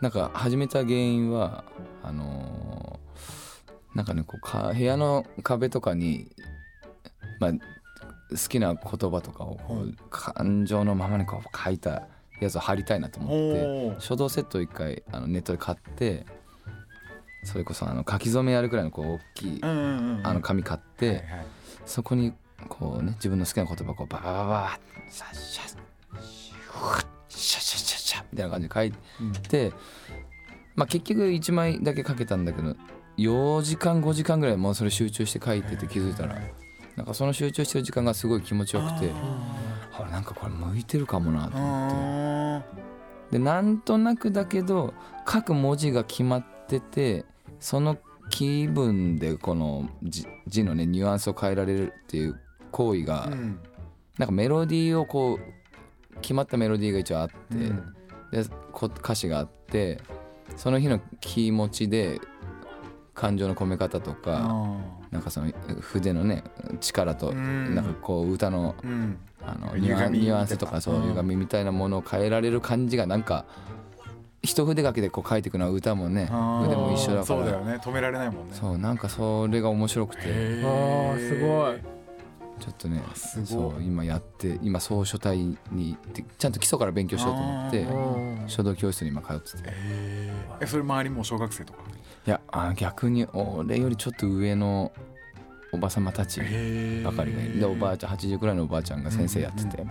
[0.00, 1.64] なんか始めた原因は
[2.02, 6.30] あのーなんかねこうか部屋の壁とかに
[7.40, 12.06] まあ好きな言葉とかをこう感情のままにこう書いた
[12.44, 16.26] やつを貼りたいなと思って書道セットを一回あのネットで買って
[17.44, 19.66] それこそあの書き初めやるくらいのこう大きいあ
[20.34, 21.10] の紙買ってい
[21.86, 22.32] そこに
[22.68, 24.78] こうね自分の好きな言葉をこうバババババッ
[25.10, 25.68] シャッシャッ
[26.22, 26.56] シュ
[26.98, 28.92] ッシャッシャッシャッシャッみたいな感じで書い
[29.48, 29.72] て
[30.74, 32.74] まあ結局1枚だけ書けたんだけど
[33.16, 36.36] 4時間5時間ぐらいもうそれ集中して書いてて気づいたら
[36.96, 39.10] なんかその集中してる時間がすごい気持ちよくて
[39.98, 42.74] あれなんかこれ向いてるかもなと思って。
[42.80, 42.88] あ
[43.30, 44.94] でなんとなくだけど
[45.30, 47.26] 書く文字が決まってて
[47.60, 47.98] その
[48.30, 53.60] 気分でこの字字のねニュアンスを変えられるっていう行為が、ーうん。
[54.18, 57.94] なんかメロディーをこう決まったメロディーが一応あって、うん。
[58.30, 60.00] でこ歌詞があって
[60.56, 62.20] その日の気持ちで
[63.14, 64.76] 感情の込め方とか、あ
[65.10, 66.44] なんかその筆のね
[66.80, 67.74] 力と、うん。
[67.74, 68.74] なんかこう歌の
[69.54, 71.02] あのニュアン歪みニュアンスとかそううん。
[71.08, 73.44] 歪みみたいなものを変えられる感じがなんか
[74.42, 77.24] 一筆書きでこう書いていくのは歌もねあー筆も一緒だから。
[77.24, 77.74] そうだよね。
[77.82, 78.54] 止められないもんね。
[78.54, 80.22] そうなんかそれが面白くて。
[80.22, 81.78] あーすごい。
[82.60, 83.00] ちょっとね
[83.44, 85.38] そう今やって今総書体
[85.70, 88.48] にでちゃんと基礎から勉強しようと思ってうん。
[88.48, 89.58] 書道教室に今通ってて。
[89.58, 89.72] い
[90.60, 91.78] えそれ周りも小学生とか？
[92.26, 94.92] やあ逆に俺よりちょっと上の
[95.70, 97.60] おばさまたちばかりがいる。
[97.60, 99.84] でおばあちゃん80くらいのおばあちゃんが先生やってて。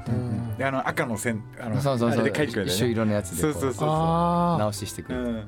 [0.64, 2.22] あの赤の線あのそうそうそう。
[2.22, 3.88] あれで書いてくれた一緒色のやつでこそうそうそう
[4.60, 5.24] 直ししてくれて。
[5.24, 5.46] うん。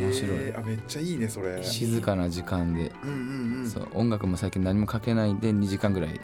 [0.00, 0.36] 面白い。
[0.36, 0.60] えー。
[0.60, 1.62] あめっちゃいいねそれ。
[1.64, 2.92] 静かな時間で。
[3.02, 3.70] うんうんうん。
[3.70, 6.20] そう音楽も最近何もかけないで2時間ぐらい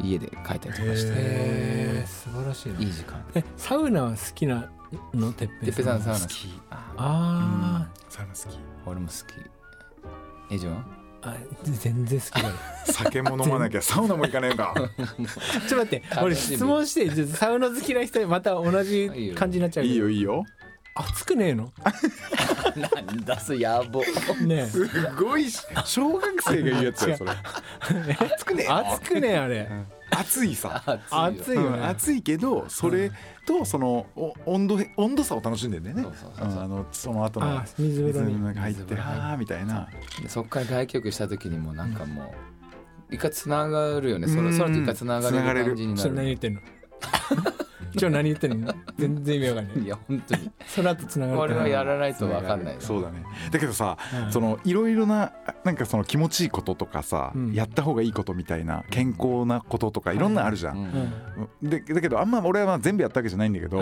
[0.00, 1.10] 家で書いたりとかして。
[1.10, 2.78] へえ素晴らしいな。
[2.78, 3.24] いい時間。
[3.34, 4.70] えサウナは好きな
[5.12, 5.32] の？
[5.32, 6.48] てっぺてっぺさんサウナ好き。
[6.70, 8.58] ああサウナ好き。
[8.86, 10.54] 俺も好き。
[10.54, 10.74] えジョン？
[10.74, 20.44] ーあ全然好きだよ酒も飲まなきゃサウナも行かねえか ちょっと待って俺質問してちょっとサウナ好きな人にまた同じ感じになっちゃういいよいいよ。
[20.98, 21.70] 熱くねえの？
[22.76, 24.00] なんだそやぼ
[24.40, 24.66] ねえ。
[24.66, 24.86] す
[25.18, 27.32] ごいし小学生が言うやつだよそれ。
[28.18, 29.68] 熱くねえ熱くねえあれ
[30.10, 30.82] 熱いさ。
[31.10, 31.78] 熱いよね。
[31.78, 33.10] うん熱いけどそれ
[33.46, 36.02] とそのお温度温度差を楽しんでんだよね。
[36.02, 36.58] そうそうそうそう。
[36.58, 38.26] うんあのその後のあ水風呂に。
[38.34, 39.88] 水の中入って水風呂入ってあーみたいな。
[40.22, 42.34] でそっから外局した時にもなんかも
[43.10, 44.28] う一回つながるよね。
[44.28, 44.50] そうん。
[44.50, 46.14] れそれと一回つながれる感じになる。
[46.26, 46.60] 言ってんの
[47.98, 48.74] 今日何言ってんの？
[48.98, 49.78] 全然意味わかんない。
[49.84, 50.50] いや本当に。
[50.66, 52.76] その後つながるこれはやらないと分かんない。
[52.78, 53.24] そうだね。
[53.50, 54.32] だけどさうん。
[54.32, 55.32] そのいろいろな
[55.64, 57.52] なんかその気持ちいいこととかさうん。
[57.52, 60.78] やった方がいいことみたいな健康なこととかいろんなのあるじゃうん。
[60.84, 61.12] ん
[61.62, 61.70] うん。
[61.70, 63.80] でだけどあんま俺はまあ全部やったわけじゃないんだけど、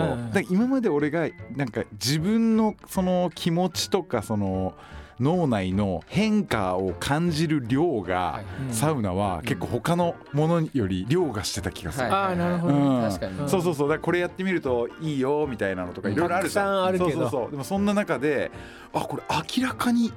[0.49, 4.73] 今まで俺がなんか自分のその気持ちとかその
[5.19, 8.73] 脳内の変化を感じる量がはい。
[8.73, 13.01] サウナは結構他のものより量がしてた気がする、あーなるほどうん。
[13.01, 13.49] 確かに。
[13.49, 13.89] そうそうそう。
[13.89, 16.65] だからこれやってみるといいよみたいなのとかいろいろあるじゃん。
[16.65, 17.11] たくさんあるけど。
[17.11, 17.51] そうそうそう。
[17.51, 18.51] でもそんな中で
[18.93, 19.23] あこれ
[19.57, 20.11] 明らかに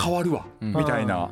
[0.00, 0.74] 変わるわ、うん。
[0.74, 1.30] みたいな。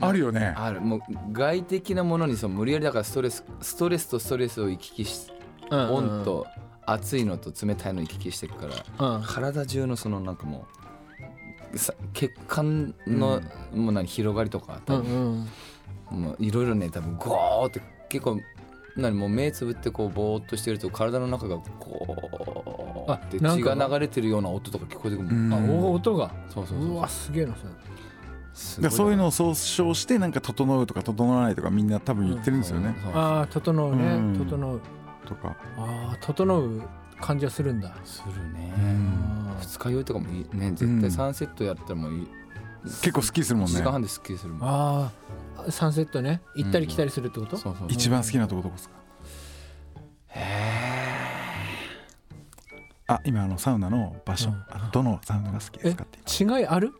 [0.00, 0.54] あるよね。
[0.56, 0.80] ある。
[0.80, 1.00] もう
[1.32, 5.32] 外的なものにそう無理やりだからストレスストレスとストレスを行き来し
[5.70, 6.46] うんうん温と
[6.84, 8.66] 熱いのと冷たいの行き来していくか
[8.98, 9.22] らうん。
[9.22, 10.83] 体中のそのなんかもうさ
[12.12, 13.40] 血管の、
[13.72, 15.48] もう何広がりとかう多分、ん
[16.12, 16.20] うん。
[16.20, 18.40] もういろいろね多分ゴーって結構
[18.96, 26.30] 何もう目つぶってこうぼーっとしてると体の中がこうあってなんか血が流れてるような音とか聞こえてくるあお音が。
[26.48, 26.96] そうそうそうう。
[26.98, 28.90] わすげえなそれ。
[28.90, 34.04] そういうのを総称してなんか整うとか整わないとかみんな多分言ってるんですよね、そうああ整うね。
[34.04, 34.38] うん。
[34.38, 34.80] 整う。
[35.26, 35.56] とか。
[35.76, 36.82] ああ整う
[37.24, 37.94] 感じはするんだ。
[38.04, 40.72] するね、あ二日酔いとかもいいね。
[40.72, 42.28] 絶対3セットやったらもういい、
[42.84, 44.68] 結構好きするもん1時ね間半ですっきりするもん。
[44.68, 46.42] あーサンセットね。
[46.54, 48.94] 行ったり来たりするってこと、そうそう一番好きなとこどこですか？
[53.06, 54.64] あ今あのサウナの場所、うん。
[54.68, 56.18] あのどのサウナが好きですかって。
[56.18, 56.92] え違いある？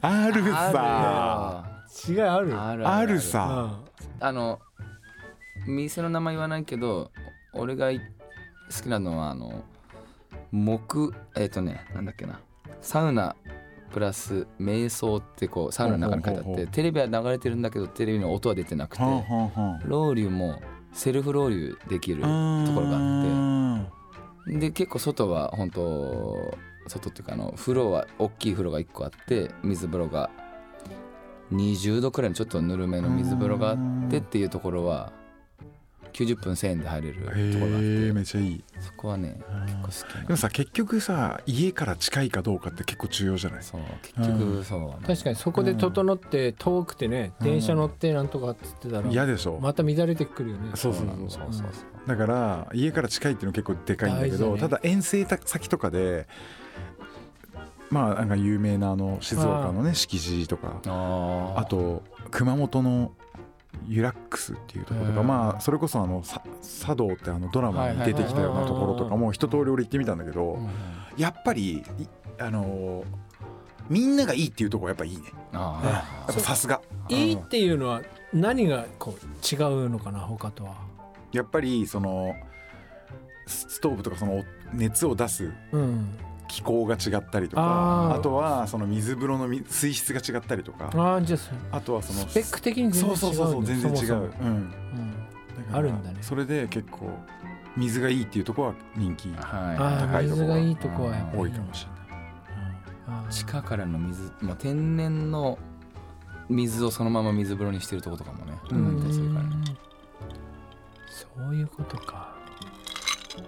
[0.00, 1.64] あるさ。
[1.64, 1.64] あ
[2.08, 3.20] 違いあるるあるある。
[3.20, 3.80] さ
[4.20, 4.60] あの
[5.66, 7.10] 店の名前言わないけど
[7.52, 8.00] 俺がい
[8.74, 9.64] 好きなのはあの
[10.52, 12.40] 木えっ、とねなんだっけな。
[12.80, 13.36] サウナ
[13.92, 19.02] プラス瞑想ってこうサウナの中に書いてあってテレビは流れてるんだけどテレビの音は出てなくて
[19.84, 20.60] ロウリュも
[20.92, 23.80] セルフロウリュできるところがあ
[24.46, 26.56] ってで結構外は本当
[26.86, 30.30] 外っていうかあの風呂は大きい風呂が1個あって水風呂が
[31.52, 33.76] 20度くらいのちょっとぬるめの水風呂があっ
[34.08, 35.12] てっていうところは
[36.10, 38.12] 90分1000円で入れるところがあって。
[38.12, 38.64] めっちゃいい。
[38.80, 39.40] そこはね
[39.82, 40.14] 結構好き。
[40.16, 43.62] なでもさ結局さ家から近いかどうかって結構重要じゃない？
[43.62, 49.58] そう結局そう確かにそこで整って遠くてね、電車乗ってなんとかっつってたら嫌でしょ。
[49.60, 50.72] また乱れてくるよね。
[50.74, 51.52] そうそうそうそう。
[51.52, 51.66] そう
[52.06, 54.60] だから家から近いっていうの結構でかいんだけど、ね。
[54.60, 56.26] ただ遠征先とかで
[57.90, 61.60] まあなんか有名なあの静岡のね敷地とかあー。
[61.60, 63.12] あと熊本の
[63.86, 66.42] ユラックスっていうところとかまあそれこそあのさ
[66.84, 70.58] 茶道ってあのドラマに出てきたようなところとかも一通り俺行ってみたんだけど
[71.16, 71.82] やっぱりい
[72.38, 73.04] あの
[73.88, 75.32] みんながいいっていうところはやっぱいいね。
[75.52, 76.80] あやっぱさすが。
[77.08, 78.02] いいっていうのは
[78.32, 80.74] 何がこう違うのかな他とは？
[81.32, 82.34] やっぱりその
[83.46, 86.16] スストーブとかその熱を出すうん
[86.50, 93.96] 気候が違ったりとかあとはその水風呂のみ水質が違ったりとかああじゃあそあとはそのスペック的に全然違そううそうそうそう全然違う。
[94.06, 94.30] そもうん。
[94.32, 94.70] そもうん。
[94.70, 96.18] だからあるんだね。
[96.22, 97.08] それで結構
[97.76, 99.28] 水がいいっていうところは人気。
[99.28, 99.36] は
[99.78, 101.90] ああ高いとこ水がいいとこはやっぱ多いかもしれ
[103.12, 104.56] ない地下からの水もう。
[104.56, 105.56] 天然の
[106.48, 109.50] 水をそのまま水風呂にしてるとことかもねあったりするからね
[111.08, 112.34] そういうことか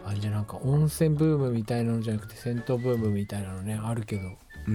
[0.05, 4.23] あじゃあなんか温泉ブームみたいなのじゃなくて銭湯ブームみたいなのねあるけど、
[4.68, 4.75] うん。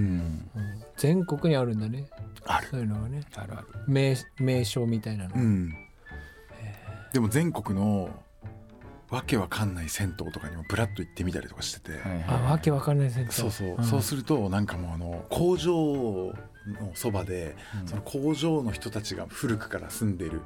[0.56, 0.84] うん。
[0.98, 2.08] 全国にあるんだね。
[2.46, 2.67] ある。
[2.70, 3.22] そういうのがね。
[3.36, 3.67] あるある。
[3.88, 5.74] 名名称みたいなの、うん。
[7.13, 8.10] でも全国の
[9.10, 13.32] わけわかんない銭湯とかにもブラッと行ってみたりとかしてて、はいあわけわかんない銭湯。
[13.32, 13.84] そうそう、ん。
[13.84, 16.34] そうするとなんかもうあの工場の
[16.93, 20.41] そばで、その工場の人たちが古くから住んでる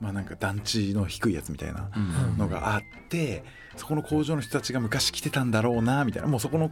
[0.00, 1.98] まあなんか団地の低いやつみたいなう
[2.34, 2.38] ん。
[2.38, 3.42] のがあって、
[3.76, 6.28] そこの工場の人たちが昔来てたんだろうなみたいな。
[6.28, 6.70] もうそこの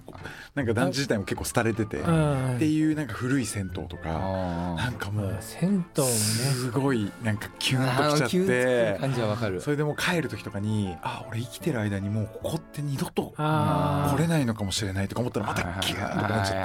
[0.54, 2.58] なんか団地自体も結構廃れてて、っうん。
[2.58, 9.60] ていうなんか古い銭湯とかあなんかもう銭湯すごいなんかキュンときちゃって感じはわかる。
[9.62, 16.60] それでもう帰る時とかにあ俺生きてる間にもうここって二度と来れないのかもしれないとか思ったらまたキューンとかなっちゃ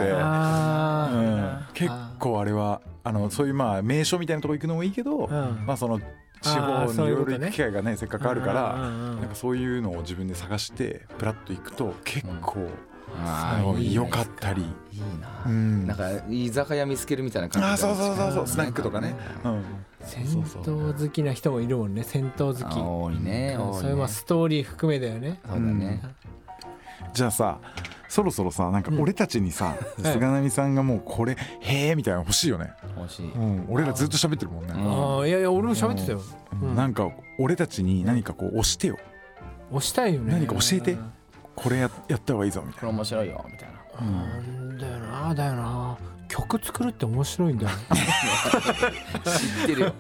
[1.58, 1.80] って。
[1.80, 5.64] 結構あれはあのそういうまあ名所みたいなとこ行くのもいいけど、うん。
[5.66, 6.00] まあその
[6.42, 12.68] 地あ方ーにいうろいろ行く機会がねせっかくあるから、なんかそういうのを自分で探してプラッと行くと結構、
[13.18, 14.66] あーあの良かったり、い
[14.98, 15.88] いな、うん。
[15.88, 19.64] なんか居酒屋見つけるみたいな感じあーそうそうそうそううんスナックとかね、うん、
[20.02, 22.64] 銭そうそう湯好きな人もいるもんね銭湯好き。
[22.64, 25.40] あ多いねそれはストーリー含めだよね。
[25.48, 26.02] そうだね、
[27.14, 27.60] じゃあさ
[28.08, 36.22] そろそろさなんか俺たちにさ、菅波さんがもうこれへえみたいなの欲しいよね、欲しい、うん、俺らずっと喋ってるもんね、うんああいやいや俺も喋ってたよ。
[36.62, 36.76] うん。
[36.76, 38.98] なんか俺たちに何かこう押してよ。
[39.72, 40.34] 押したいよね。
[40.34, 40.98] 何か教えて。
[41.56, 42.80] これややった方がいいぞみたいな。
[42.80, 43.80] これ面白いよみたいな。
[44.06, 44.78] なん。
[44.78, 45.98] だよなだよな。
[46.30, 47.72] 曲作るって面白いんだよ。
[49.26, 49.94] 知ってるよ。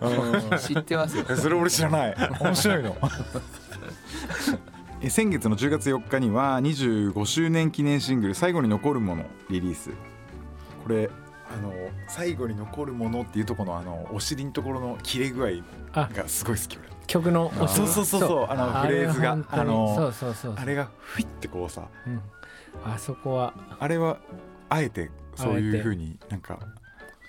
[0.60, 1.26] 知ってますよ。
[1.30, 2.16] えそれ俺知らない。
[2.40, 2.96] 面白いの。
[5.02, 9.90] え先月の10月4日には25周年記念シングル「最後に残るもの」リリース。
[9.90, 9.96] こ
[10.88, 11.10] 俺
[11.52, 11.74] あの
[12.08, 15.50] 最後に残るものっていうところのあのお尻のところの切れ具合
[15.94, 16.10] あ。
[16.14, 16.90] がすごい好き俺。
[17.08, 18.48] 曲のあそうそうそうそう。
[18.50, 19.32] あのフレーズが。
[19.50, 21.88] あのそうそうそうあれがフィッてこうさ。
[22.06, 22.22] うん。
[22.86, 23.54] あそこは。
[23.80, 24.20] あれは
[24.70, 26.60] あえてそういう風になんか。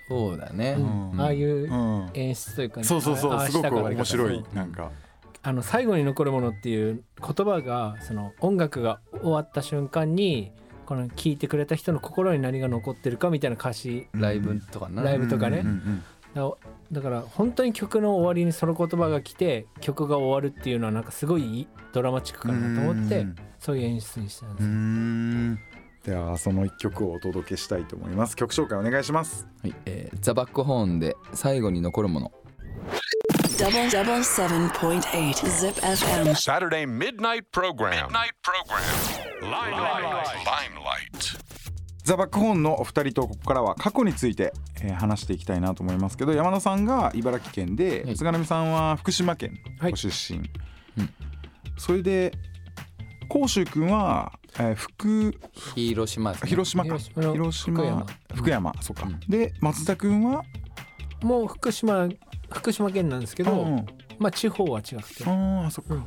[0.09, 1.20] そうだね、うん。
[1.20, 2.11] ああいううん。
[2.14, 3.48] 演出というか、そうそうそう。
[3.48, 4.44] すごく面白い。
[4.52, 4.90] なんか。
[5.42, 10.52] あの最後に残るものっていう言葉がその音楽が終わった瞬間に
[10.90, 15.64] この聴いてくれた人の心に何が残ってるかみたいな歌詞ライブとかな、ライブとかね。
[16.35, 16.50] だ
[16.90, 23.37] だから本当に曲の終わりにその言葉が来て曲が終わるっていうのはなんかすごいドラマチックかなと思ってうん。
[23.61, 28.35] そういう演出にしたんでうすではその一曲をお届けしたいと思います。
[28.35, 29.46] 曲紹介お願いします。
[29.62, 32.33] はいえーザ・バックホーンで最後に残るもの
[33.60, 36.34] Double double seven point eight Zip FM.
[36.34, 38.08] Saturday midnight program.
[38.08, 38.82] Midnight program.
[39.42, 40.26] Limelight.
[40.44, 41.38] Limelight.
[42.04, 48.16] ザ・バックホーンのお二人とここからは過去について、えー話していきたいなと思いますけど山田さんが茨城県で、はい。
[48.16, 49.90] 菅波さんは福島県はい。
[49.92, 50.46] ご出身、うん。
[51.76, 52.32] それで
[53.28, 55.34] 甲州君は、えー福
[55.74, 56.48] 広島ですね。
[56.50, 56.98] 広島か。
[56.98, 57.22] 広島。
[57.26, 57.76] の広島。
[57.76, 58.06] 福山。
[58.34, 58.74] 福山。
[58.82, 59.20] そうか、うん。
[59.28, 60.42] で松田君は？
[61.22, 62.08] もう福島
[62.52, 63.86] 福島県なんですけど、うん
[64.18, 65.24] まあ地方は違くて。
[65.26, 66.04] ああそっか、うん。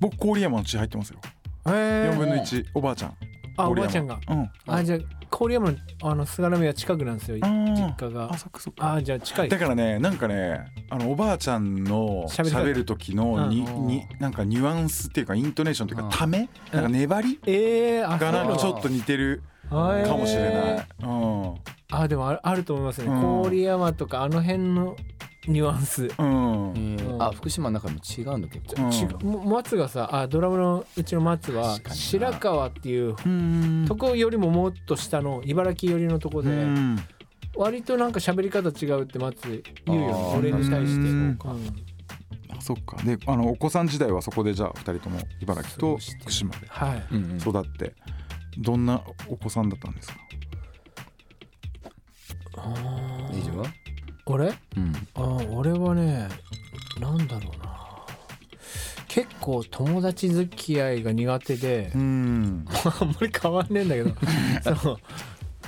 [0.00, 1.20] 僕郡山の血入ってますよ。
[1.66, 2.12] へー。
[2.12, 3.14] 4分の1おばあちゃん。
[3.56, 4.18] あおばあちゃんが。
[4.28, 4.50] うん。
[4.66, 4.98] あじゃあ
[5.30, 8.32] 郡山のあの菅波は近くなんですよ実家が。
[8.32, 8.94] あそっかそっか。
[8.94, 9.48] あじゃあ近い。
[9.48, 12.58] だからねなんかねあのおばあちゃんの喋り方。
[12.58, 13.86] 喋る時のに、うん。
[13.86, 16.48] になんかニュアンスっていうかイントネーションっていうかうんため？
[16.72, 17.38] なんか粘り？
[17.46, 19.76] えー、あがなんかちょっと似てるか
[20.16, 23.08] もしれない、えーあでもあるあると思いますね。
[23.08, 23.50] うん。
[23.50, 24.96] 郡山とかあの辺の
[25.46, 26.08] ニュアンス。
[27.18, 29.48] あ福島の中でも違うんだ結構、うん。
[29.48, 36.98] 松がさあドラムのうちの松は白川っていううんとこよりももっと下の茨城寄りのとこでうん。
[37.56, 41.00] 割となんか喋り方違うって松言うよね俺に対して。
[41.00, 41.38] うんうん。
[42.50, 42.96] あそっか。
[43.04, 46.66] であのお子さん時代はそこでじゃあ2人とも茨城と福島で
[47.38, 47.94] 育って
[48.58, 50.18] どんなお子さんだったんですか？
[52.56, 53.66] 大丈夫
[54.26, 54.52] 俺？
[54.76, 54.92] うん。
[55.14, 56.28] あ俺はね
[57.00, 57.76] なんだろうな。
[59.08, 61.92] 結構友達付き合いが苦手で。
[61.94, 62.66] うん。
[63.00, 64.10] あんまり変わんねえんだけど。
[64.82, 64.98] そう。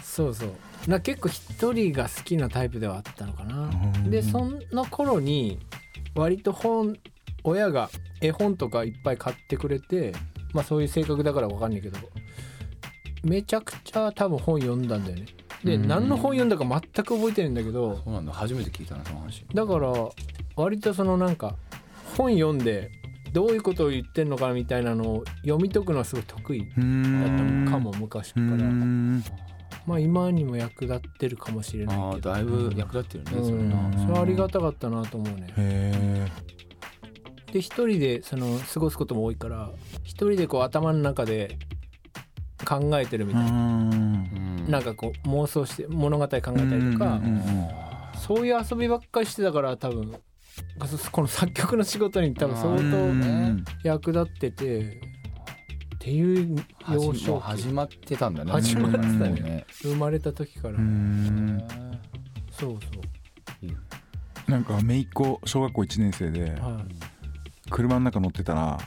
[0.03, 0.51] そうそう。
[0.87, 3.71] な結構一人が好きなタイプではあったのかな。
[4.09, 5.59] でその頃に
[6.15, 6.97] 割と本
[7.45, 10.13] 親が絵本とかいっぱい買ってくれて
[10.53, 11.99] まあそういう性格だからわかんないけど
[13.23, 15.27] めちゃくちゃ多分本読んだんだよね
[15.65, 15.89] でうん。
[15.89, 18.33] 何の本読んだか全く覚えてないんだけどそうなんだ。
[18.33, 19.45] 初めて聞いたなその話。
[19.53, 19.93] だから
[20.57, 21.57] 割とそのなんか
[22.17, 22.91] 本読んで
[23.33, 29.23] どういうことを言ってんのかみたいなのを読み解くのはすごい得意だったのかも昔かうらん。
[29.87, 32.33] まあ今にも役立ってるかもしれないあけど。
[32.33, 33.99] あだいぶ役立ってるね、それうんな。
[34.01, 35.53] それはありがたかったなと思うね。
[35.57, 36.27] へ
[37.53, 39.71] で一人でその過ごすことも多いから
[40.03, 41.59] 一人でこう頭の中で
[42.69, 44.67] 考えてるみえたいな、うん。
[44.69, 46.99] なんかこう妄想して物語考えたりとか、うんうんう
[47.39, 47.69] ん
[48.21, 50.13] そういう遊びばっかりしてたから多分
[51.13, 53.65] この作曲の仕事に多分相う当ん。
[53.85, 54.91] 役立っててっ
[56.01, 56.57] ていう
[56.93, 57.47] 幼少期。
[57.47, 58.51] 始まってたんだね。
[58.51, 59.65] 始まってたね。
[59.71, 61.61] 生まれた時から、うん
[62.51, 62.71] そう。
[62.73, 67.71] そうなんか姪っ子小学校1年生ではい。
[67.71, 68.79] 車の中乗ってたら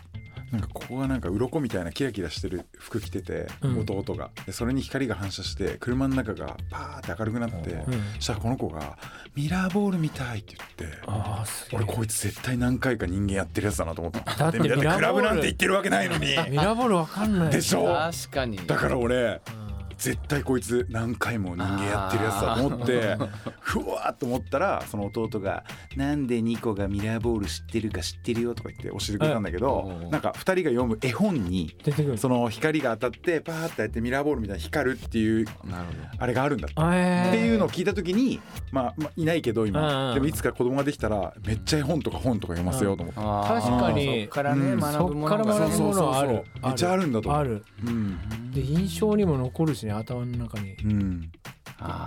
[0.51, 3.79] なんかここがなんか鱗みたいなキラキラしてる服着てて、うん。
[3.79, 4.31] 弟が。
[4.45, 7.93] でそれに光が反射して車の中がパーって明るくなって、うん。
[8.15, 8.97] そしたらこの子が
[9.33, 11.79] 「ミラーボールみたい」って言ってああすげえ。
[11.83, 14.19] 俺こいつ絶対何回か人間やってるやつだなと思った。
[14.35, 16.25] だってクラブなんて言ってるわけないのに。
[16.49, 17.51] ミラーボールわかんない。
[17.51, 17.85] でしょ？
[17.85, 18.57] 確かに。
[18.67, 19.60] だから俺うん
[20.01, 23.17] 絶対こいつ何回も人間やってるやつだと思って
[23.59, 25.63] ふわーっと思ったらその弟が
[25.95, 31.75] 「なんでニコがミラーボール知ってるか知ってるよ」とか言って教えてくれたんだけどうんなんか2人が読む絵本に
[32.17, 35.87] その光が当たってパーッとやってミラーボールみたいに光るっていうなる
[36.17, 36.73] あれがあるんだって。
[36.77, 37.29] あえー。
[37.29, 44.21] っていうのを聞いた時に、まあ、まあいないけど今でもいつか子供ができたらめっちゃ絵本とか本とか読ませようと思って、確かに。
[44.21, 47.41] そっからね、うん学ぶものがめっちゃあるんだと思う。
[47.41, 47.63] ある。
[47.85, 48.51] うん。
[48.51, 50.73] で印象にも残るしね頭の中に。
[50.83, 51.31] うん。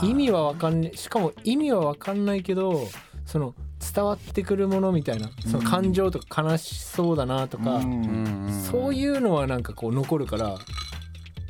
[0.03, 2.87] 意味はわかんないしかも意味はわかんないけど
[3.27, 3.55] その
[3.95, 7.81] 伝わってくるものみたいなその感情とか悲しそうだなとか、
[8.71, 10.57] そういうのはなんかこう残るから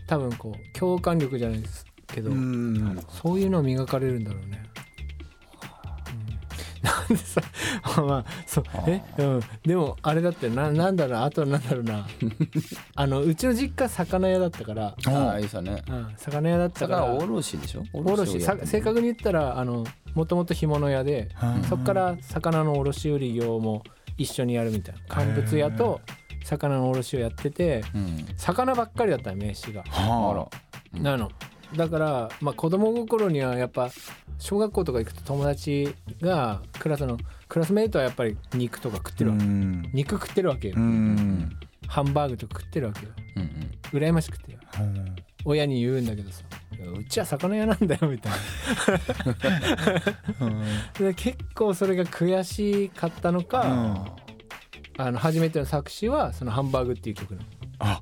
[0.06, 2.98] 多分こう共感力じゃないですけど、うん。
[3.22, 4.62] そういうのは磨かれるんだろうね。
[7.08, 7.40] うん、でさ
[8.02, 9.40] まあそうえうん。
[9.64, 12.06] でもあれだってななんだろうなあとはなんだろうな。
[12.96, 15.82] あのうちの実家魚屋だったから、ああいいさね。
[15.88, 17.00] うん、魚屋だったから。
[17.06, 17.84] 魚おろしでしょ？
[17.92, 21.28] おおろしさをやってね正確に言ったらあのもともと干物屋で
[21.68, 23.82] そこから魚の卸売業も
[24.18, 25.00] 一緒にやるみたいな。
[25.08, 26.00] 乾物屋と
[26.44, 28.26] 魚の卸をやっててうん。
[28.36, 29.82] 魚ばっかりだったの名刺が。
[29.90, 30.48] あは
[30.92, 31.00] ら。
[31.00, 31.30] なの
[31.76, 33.90] だから、まあ、子供心にはやっぱ
[34.38, 39.90] 小学校とか行くと友達がクラスのクラスメイトはやっぱり肉とか食ってうるわけ、ん。
[39.92, 41.50] 肉食ってるわけよ、うん。
[41.86, 43.12] ハンバーグとか食ってるわけよ。
[43.36, 43.70] うんうん。
[43.92, 44.58] 羨ましくてよ。
[45.44, 46.42] 親に言うんだけどさ
[46.76, 48.38] 「いやうちは魚屋なんだよ」みたいな。
[50.98, 54.06] で結構それが悔しかったのか、
[54.96, 57.42] あの初めての作詞はその「ハンバーグ」っていう曲な
[57.78, 58.00] あ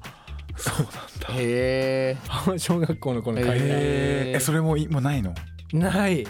[1.34, 2.16] へえ
[2.46, 5.34] の 小学校のこの書いてあるえそれも今ないの？
[5.72, 6.26] ない。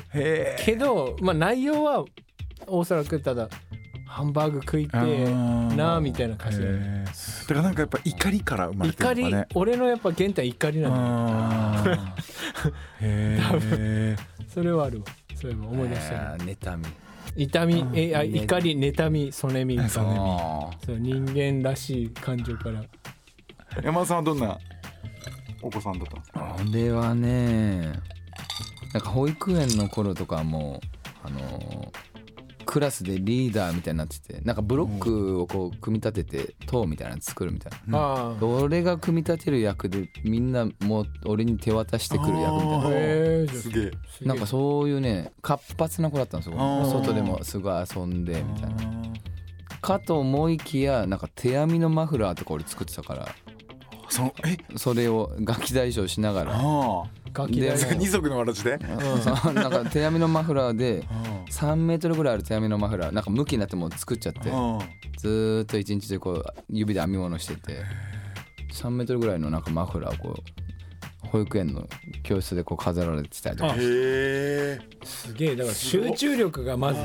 [0.59, 2.05] けど、まあ、内容は
[2.67, 3.49] おそらくただ
[4.07, 4.97] ハンバーグ食いて
[5.77, 6.67] なあみたいな歌詞だ
[7.49, 9.47] からなんかやっぱ怒りから生まれて怒りるのかね。
[9.55, 10.88] 俺のやっぱ原点は怒りな
[11.81, 11.99] んだよ。
[13.01, 14.17] へえ
[14.49, 15.05] それはあるわ。
[15.35, 16.85] そういえば思い出した妬み。
[17.35, 19.77] 痛みえあね怒り妬みそねみ。
[19.88, 22.85] そう人間らしい感情から。
[23.83, 24.59] 山田さんはどんな
[25.62, 27.92] お子さんだったんですかあ俺はね
[28.92, 30.81] なんか保育園の頃とかも
[31.25, 32.12] あのー
[32.72, 37.98] クラスでリーダーみたいになっててなんかブロックをこう組み立てて塔みたいなの作るみたいな。
[37.98, 38.44] ああ。
[38.44, 43.53] 俺が組み立てる役でみんなもう俺に手渡してくる役みたいな。
[43.53, 43.90] すげえ。
[44.22, 49.03] なんかそういうね活発な子だったんですよ外でもすごい遊んでみたいな。
[49.83, 53.29] かと思いきやなんか手編みのマフラーとか俺作ってたから
[54.12, 54.57] そのえ？
[54.77, 56.53] それをガキ大将しながら。
[56.55, 57.05] ああ。
[57.48, 58.79] 二足のわらじで
[59.22, 59.55] そう。
[59.55, 61.03] なんか手編みのマフラーで
[61.51, 63.11] 3メートルぐらいある手編みのマフラー。
[63.11, 64.51] なんか向きになってもう作っちゃって
[65.16, 67.79] ずーっと一日でこう指で編み物してて
[68.75, 70.42] 3メートルぐらいのなんかマフラーをこ
[71.25, 71.88] う保育園の
[72.22, 73.75] 教室でこう飾られてたりとか。
[73.77, 75.57] すげえ。
[75.57, 77.01] だから集中力がまず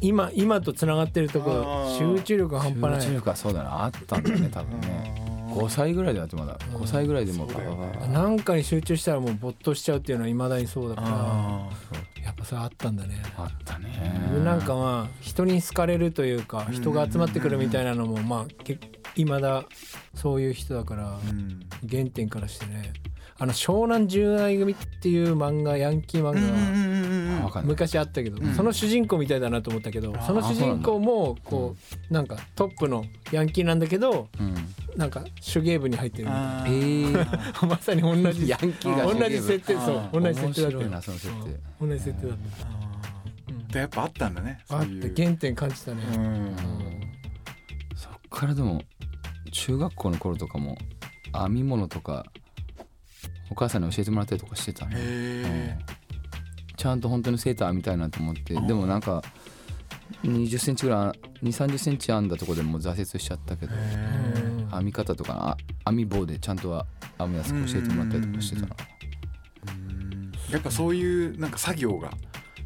[0.00, 3.00] 今今とつながってるところ集中力が半端ない。
[3.00, 3.84] 集中力はそうだな。
[3.86, 5.27] あったんだよね多分ね
[5.58, 6.56] 5歳ぐらいであってまだ。
[6.58, 7.46] 5歳ぐらいでも
[8.12, 11.68] なんかに集中したらもう没頭しちゃうっていうのはいまだにそうだからあ
[12.24, 13.22] やっぱそれあったんだね。
[13.36, 13.88] あったね。
[14.44, 18.78] なんかまあ人に好かれるというか人が集まってくるみたいなのもまあけ
[19.16, 19.64] いまだ
[20.14, 21.60] そういう人だからうん。
[21.88, 22.92] 原点からしてね
[23.38, 31.76] あの湘南純愛組っていう漫画ヤンキー漫画が昔あったけどその主人公みたいだなと思ったけどその主人公もこ
[32.10, 34.54] うなんかトップのヤンキーなんだけどうん。
[34.98, 37.62] なんか手芸部に入ってるみたいな。
[37.68, 38.48] まさに同じ。
[38.48, 40.20] ヤンキーが同じ設定そう。
[40.20, 41.60] 同じ設定だった面白いなその設定。
[41.80, 41.88] うん。
[41.88, 42.38] 同じ設定だっ
[43.68, 43.72] た。
[43.72, 45.10] でやっぱあったんだねあっそういう。
[45.10, 46.02] て原点感じたね。
[46.16, 46.56] うん。
[47.94, 48.82] そっからでも
[49.52, 50.76] 中学校の頃とかも
[51.32, 52.26] 編み物とか
[53.50, 55.78] お母さんに教えてもらったりとかしてたねへ
[56.76, 59.22] ちゃんと本当にセーター編みたいなと思ってでもなんか
[60.22, 64.68] 2 0センチぐらい2 3 0センチ編んだとこでもう挫折しちゃったけどうん。
[64.70, 66.86] 編み方とかあ編み棒でちゃんとは
[67.18, 68.76] 編むやつ教えてもらったりとかしてたな
[70.50, 72.10] えやっぱそういうなんか作業が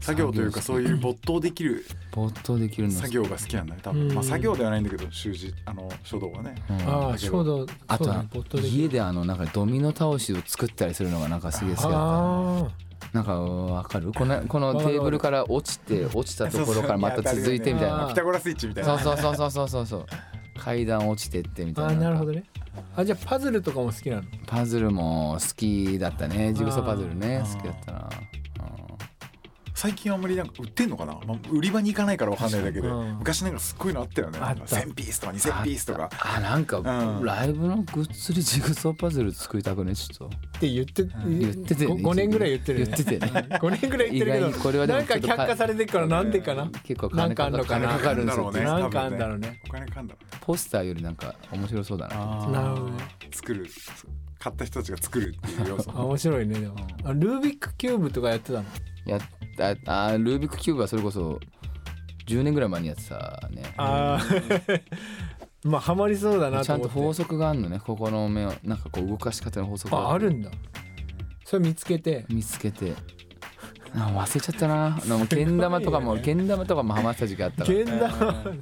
[0.03, 4.15] 作業というかそういう没頭できる没頭できるの作業が好きなんだね多分。
[4.15, 6.55] まあ作業ではないんだけど習字あの書道はね。
[6.69, 6.77] うん。
[6.83, 7.33] ああだけど。
[7.33, 8.25] 衝動そうだあとは
[8.63, 12.69] 家であのなんかドミノ倒しを作ったりするのがなんかすげえ好きだったあ
[13.13, 14.13] なんかわかる？
[14.13, 18.07] このこのテーブルから落ちて落ちたところからまた続いてみたいな。
[18.09, 18.99] ピタゴラスイッチみたいな。
[18.99, 19.87] そうそうそうそうそう。
[19.87, 20.07] そうそう
[20.59, 21.93] 階段落ちてってみたいな。
[21.93, 22.45] ーなるほどね。
[22.97, 24.23] あじゃあパズルとかも好きなの？
[24.47, 26.53] パズルも好きだったね。
[26.55, 27.43] ジグソーパズルね。
[27.43, 28.11] 好きだったな
[29.83, 32.87] 最近あんまりなんか売ってんのかな、まあ、売り場に行かないからわかんないだけで。
[32.87, 33.17] うん。
[33.19, 34.39] 昔なんかすっごいのあったよね。
[34.41, 34.77] あった。
[34.77, 36.09] 1000ピースとか2000ピースとか。
[36.21, 37.25] あなんかん。
[37.25, 40.37] ライブのグッズでジグソーパズル作りたくねちょっと。
[40.37, 41.95] って言って言っててね。
[41.95, 42.85] 5, 年ぐらい言ってるね。
[42.85, 43.27] 言っててね。
[43.59, 46.71] 5年ぐらい言ってる意外にけこれはなんか却下されてるからなんでかな？
[46.85, 48.61] 結構金かあんのかなかかるんだろうね。
[48.63, 49.61] なんかあんだろうね。
[49.69, 50.39] お金かかんだろうね。
[50.43, 52.47] ポスターよりなんか面白そうだな。
[52.47, 52.99] なるほどね
[53.33, 53.67] 作る。
[54.39, 55.91] 買った人たちが作るっていう要素。
[55.93, 56.77] あ面白いねでも。
[57.03, 58.65] あルービックキューブとかやってたの？
[59.07, 59.21] やっ
[59.57, 61.39] たあールービックキューブはそれこそ
[62.27, 63.63] 10年ぐらい前にやってたね。
[63.77, 64.21] ああ
[65.69, 67.79] まあハマりそうだなちゃんとと思って法則があるのね。
[67.79, 70.51] ここの目をなんかこう動かし方の法則がああるんだ。
[71.45, 72.25] それ見つけて。
[72.29, 72.95] 見つけて。
[73.95, 74.99] あ忘れちゃったな。
[75.03, 78.45] あのけん玉とかも けん玉とかもハマってた時期あったけん玉。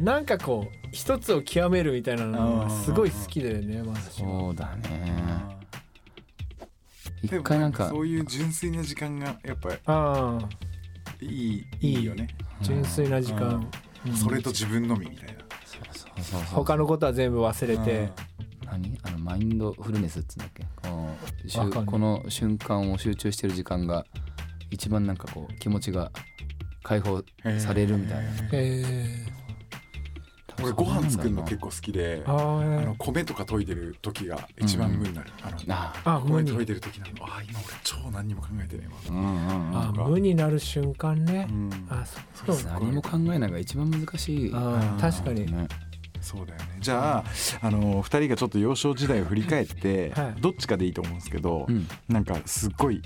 [0.00, 5.59] なんかこう一つを極めるみたいなのがすごい好きだよね私はそうだね
[7.22, 10.38] 一回なんかそういう純粋な時間がやっぱりあ。
[11.20, 11.94] いいいい。
[11.94, 12.28] いいよね。
[12.62, 13.68] 純粋な時間、
[14.06, 14.14] うん。
[14.14, 15.32] それと自分のみみたいな。
[15.64, 18.10] そうそうそう他のことは全部忘れて、
[18.64, 18.98] 何？
[19.02, 20.64] あのマインドフルネスっつうんだっけ？
[21.86, 24.04] この瞬間を集中してる時間が
[24.70, 26.10] 一番なんかこう気持ちが
[26.82, 27.22] 解放
[27.58, 28.30] されるみたいな。
[28.52, 29.26] え
[30.62, 39.00] 俺ご飯作るの結構好きでー、あの米とか研いでる時が一番無になる、あのああ無に米研いでる時なのあ今俺超何にも考えてねえわ。
[39.08, 39.78] うんうんうん。
[39.78, 41.70] あ無になる瞬間ね、うん。
[41.88, 44.50] あそうそう何も考えないのが一番難しい。
[44.52, 45.68] あー確かに、ね。
[46.20, 46.66] そうだよね。
[46.80, 47.24] じゃあ
[47.62, 50.40] あの2人がちょっと幼少時代を振り返って、はい。
[50.40, 51.88] どっちかでいいと思うんですけど、うん。
[52.08, 53.02] なんかすっごい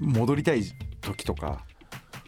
[0.00, 0.62] 戻りたい
[1.00, 1.64] 時とか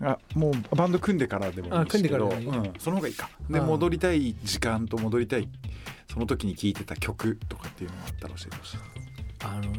[0.02, 3.30] あもうバンド組んでからでもいいあ組んでからどうん、その方がいいか。
[3.48, 5.48] であ戻りたい時間と戻りたい
[6.10, 8.78] その時に聴いてた曲とかっていうのがあったら教えてほしい。
[9.44, 9.72] あの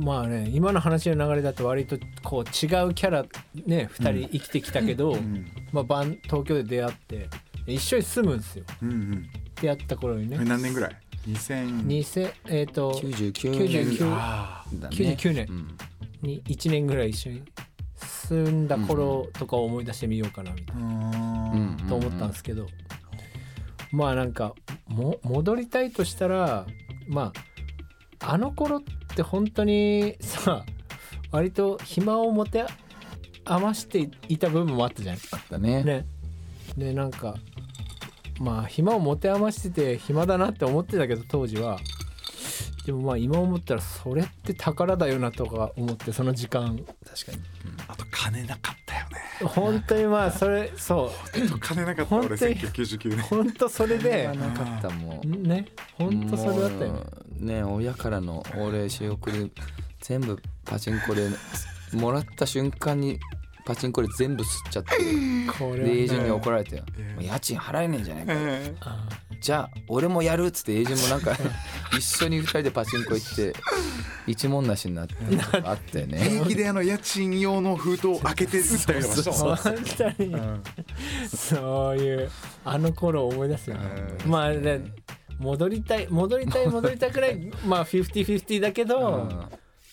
[0.00, 3.22] まあね今の話の流れだと割とこう違うキャラ
[3.66, 5.46] ね2人生きてきたけど、うん。
[5.72, 7.28] まあ、バン東京で出会って
[7.66, 8.64] 一緒に住むんですよ。
[8.82, 9.26] うんうん。
[9.60, 10.38] 出会った頃にね。
[10.38, 10.96] 何年ぐらい
[11.28, 14.12] ？2000 2000えっ、と99 99年。
[14.12, 15.46] あだね99年。
[15.48, 15.78] うん
[16.22, 17.42] に1年ぐらい一緒に
[18.28, 21.76] 住んだ頃とかを思い出してみようかなみたいあううん。
[21.88, 22.66] と思ったんですけど、
[23.92, 24.54] まあなんか
[24.88, 26.66] も戻りたいとしたら
[27.08, 27.32] ま
[28.20, 28.82] ああの頃っ
[29.14, 30.64] て本当にさ
[31.30, 32.64] 割と暇を持て
[33.44, 35.16] 余していた部分もあったじゃん。
[35.16, 35.84] あったね。
[35.84, 36.06] ね。
[36.76, 37.36] でなんか
[38.40, 41.78] まあ暇を持て余してて暇だなって思ってたけど当時は。
[42.84, 46.78] でもまあ今思ったらそれって宝だよなとか思ってその時間。
[47.04, 47.38] 確かに
[48.30, 49.46] 金なかったよね。
[49.46, 51.12] 本当にまあそれそ
[51.60, 54.28] 金なかった俺本当に1999う年本当それで。
[54.28, 55.42] なかったもん。
[55.42, 55.66] ね。
[55.94, 57.54] 本当それだったよね。
[57.54, 59.52] ね親からのお礼仕送り
[60.00, 61.28] 全部パチンコで
[61.92, 63.18] もらった瞬間に
[63.64, 64.90] パチンコで全部吸っちゃって
[65.58, 65.84] これはね。
[65.84, 68.96] でエージに怒られてよええもう家賃払えねえんじゃないか
[69.40, 71.36] じゃあ俺もやるっつってエージェントもなんか
[71.96, 73.54] 一緒に二人でパチンコ行って
[74.26, 75.14] 一文なしになって
[75.62, 76.18] あったよね。
[76.18, 79.74] 平気であの家賃用の封筒を開けて打ったりとかしたもん本
[80.16, 80.36] 当に
[81.28, 81.98] そう。
[81.98, 82.30] いう
[82.64, 83.82] あの頃を思い出すよね。
[84.24, 84.30] うん。
[84.30, 84.80] まあね
[85.38, 89.28] 戻りたい戻りたい戻りたいくらいまあ50-50だけど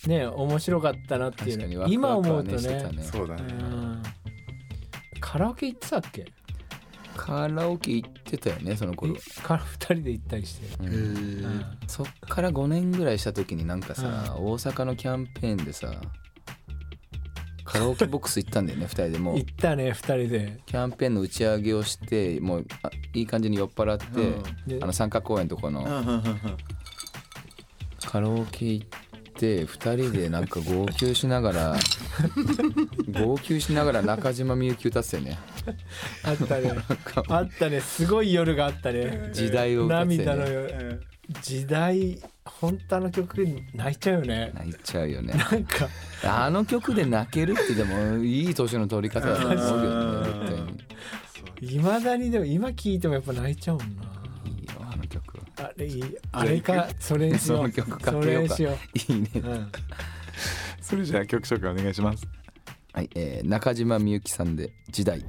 [0.07, 3.03] ね面白かったなっていうの確かに今思うとワクワクはねねね。
[3.03, 3.43] そうだね。
[3.49, 4.03] うん。
[5.19, 6.25] カラオケ行ってたっけ？
[7.15, 10.87] カラオケ行ってたよねその頃、から2人で行ったりして、うん。
[10.87, 15.93] うんそっから5年ぐらいした時になんかさ、大阪のキャンペーンでさ
[17.65, 19.33] カラオケボックス行ったんだよね2人でも。
[19.33, 20.59] う行ったね2人で。
[20.65, 25.83] キャンペーンの打ち上げをしてもうあいい感じに酔っ払って、であの三角公園とこの
[28.05, 28.87] カラオケ行っ
[29.33, 31.75] て2人でなんか号泣しながら
[33.11, 35.39] 号泣しながら中島みゆき歌ってたよね
[36.23, 36.73] あったね。
[37.29, 37.81] あったね。
[37.81, 39.29] すごい夜があったね。
[39.33, 41.03] 時代を涙のよね夜
[41.41, 44.51] 時代本当あの曲泣いちゃうよね。
[44.53, 45.33] 泣いちゃうよね。
[45.33, 45.87] なんか。
[46.23, 50.55] あの曲で泣けるってでもいい年の取り方だと思うよね絶
[51.59, 51.75] 対に。
[51.75, 54.03] いまだにでも今聴いてもやっぱ泣いちゃうもんな。
[54.45, 55.39] いいよあの曲。
[55.57, 58.11] あれいいあれかそれにしよそうの曲か。
[58.11, 58.47] そけよう。
[58.49, 58.67] かい
[59.07, 59.29] いね。
[59.35, 59.71] う、うん、
[60.81, 62.27] それじゃあ曲紹介お願いします
[62.93, 65.25] はい、えー、中島みゆきさんで時代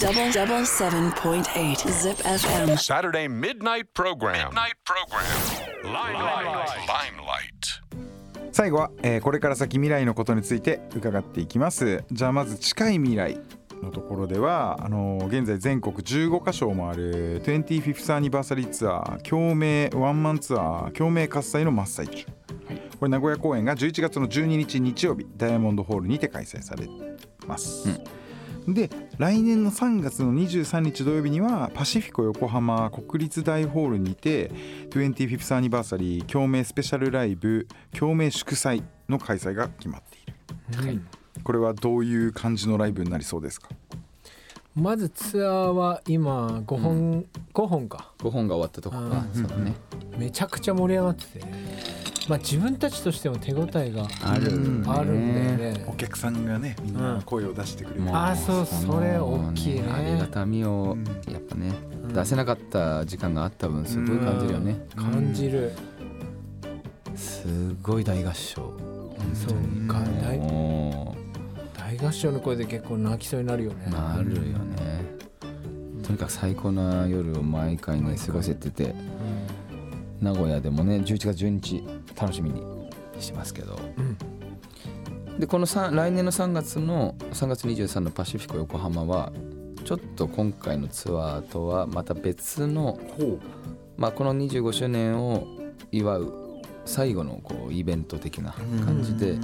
[0.00, 2.78] Double double seven point eight Zip FM.
[2.78, 4.48] Saturday midnight program.
[4.48, 5.20] Midnight program.
[5.84, 6.46] Limelight.
[6.88, 8.50] Limelight.
[8.52, 13.38] 最後は、えーこれから先未来のことについて伺っていきますじゃあまず近い未来
[13.82, 22.24] のところではあのー現在全国15カ所を回る 25th アニバーサリーツアー共鳴ワンマンツアー共鳴喝采の真っ最中、
[22.98, 26.88] これ名古屋公演が11月の12日日曜日ダイヤモンドホールにて開催され
[27.46, 27.88] ます、
[28.68, 34.50] で来年の3月の23日土曜日にはパシフィコ横浜国立大ホールにて
[34.90, 37.66] 25th アニバーサリー共鳴スペシャルライブ
[37.98, 41.02] 共鳴祝祭の開催が決まっている、
[41.42, 43.68] これはどういう感じのライブになりそうですか？
[44.76, 48.12] まずツアーは今5本、5本か。
[48.18, 48.96] 5本が終わったとこ。
[48.96, 49.74] かあそうだね。
[50.16, 51.44] めちゃくちゃ盛り上がってて
[52.28, 55.84] まあ自分たちとしても手応えがあるうんあるんだよね。
[55.88, 59.90] お客さんがねみんな声を出してくれる、もうあそうのそれ大きいね。
[59.90, 61.72] ありがたみをうんやっぱね、
[62.14, 65.72] 出せなかった時間があった分すごい感じるよね、感じる、
[67.16, 68.72] すごい大合唱。
[69.34, 70.00] そうか。
[70.22, 71.16] 大も
[71.76, 73.86] 大合唱の声で結構泣きそうになるよね。
[73.88, 75.20] うなるよね。
[76.02, 78.94] とにかく最高な夜を毎回ね過ごせてて
[80.20, 81.84] 名古屋でもね11月12日
[82.20, 82.62] 楽しみに
[83.18, 83.78] してますけど、
[85.38, 89.32] でこの3来年の3月の3月23のパシフィコ横浜は
[89.84, 92.98] ちょっと今回のツアーとはまた別の、
[93.96, 95.46] まあ、この25周年を
[95.90, 99.38] 祝う最後のこうイベント的な感じで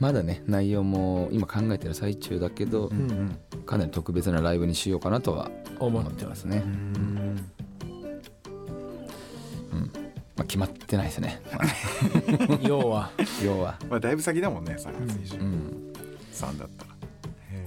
[0.00, 6.62] まだね内容も今考えてる最中だけどうんかなり特別なライブにしようかなとは思思っててますすね、
[10.36, 11.58] まあ、決まってないですね、ま
[12.56, 13.10] あ要は。
[13.44, 15.92] 要は、まあだいぶ先だもんね3月うん、
[16.32, 16.94] 23だったら。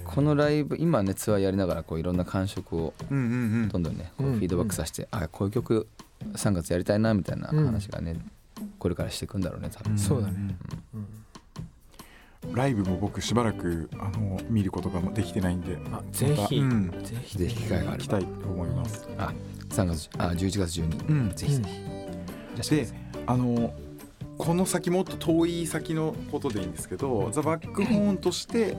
[0.03, 3.21] このライブ今ねツアーやりながらこういろんな感触をうんう
[3.65, 5.87] んどんどんねこううんフィードバックさせて、あこういう曲
[6.33, 8.17] 3月やりたいなみたいな話がね、
[8.79, 9.99] これからしていくんだろうね多分、うん。
[9.99, 10.55] そうだね。
[12.53, 16.61] ライブも僕しばらくあの見ることができてないんであぜひ。
[16.61, 16.65] ぜ
[17.23, 17.37] ひ。
[17.37, 17.91] ぜひ機会があれば。
[17.93, 19.07] 行きたいと思います。
[19.17, 19.33] あ
[19.69, 21.31] 3月あ11月12、うん。
[21.35, 21.81] ぜひぜひ、
[22.57, 22.87] でせ
[23.25, 23.73] あの
[24.37, 28.77] この先もっと遠い先のことでいいんですけどザ・バックホーンとして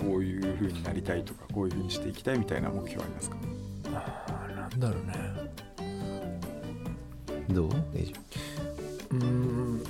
[0.00, 3.36] こういう風になりたいとかこういう風にしていきたいみたいな目標ありますか？
[3.92, 5.14] あーなんだろうね。
[7.50, 7.68] どう？
[7.68, 8.14] 大丈
[9.10, 9.82] うーん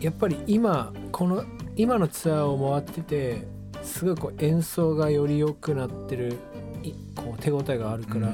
[0.00, 1.44] やっぱり今この
[1.76, 3.46] 今のツアーを回ってて
[3.82, 6.38] すごいこう演奏がより良くなってる
[6.82, 8.32] いこう手応えがあるから、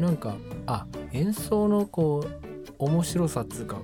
[0.00, 0.34] なんか
[0.66, 2.43] あ演奏のこう
[2.78, 3.78] 面白さっつうか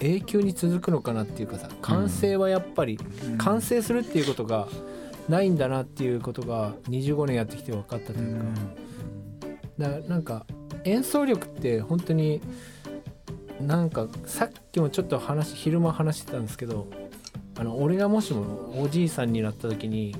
[0.00, 2.98] 永久に続くのかなっていうかさ完成はやっぱり、
[3.36, 4.66] 完成するっていうことが
[5.28, 8.44] ないんだなっていうことが25年やってきて分かったというか。
[9.78, 10.46] だからなんか
[10.84, 12.40] 演奏力って本当に
[13.60, 16.86] なんかさっきもちょっと話昼間話してたんですけど
[17.58, 20.16] あの俺がもしもおじいさんになった時に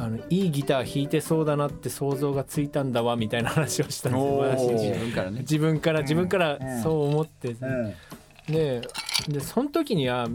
[0.00, 4.18] あのいいギター弾いてそうだなって想像がついたんだわみたいな話をしたんで
[4.58, 4.72] すよ。
[4.72, 5.40] 自分からね。
[5.40, 7.56] 自分から自分からそう思って、
[8.48, 8.82] で
[9.28, 10.28] でその時には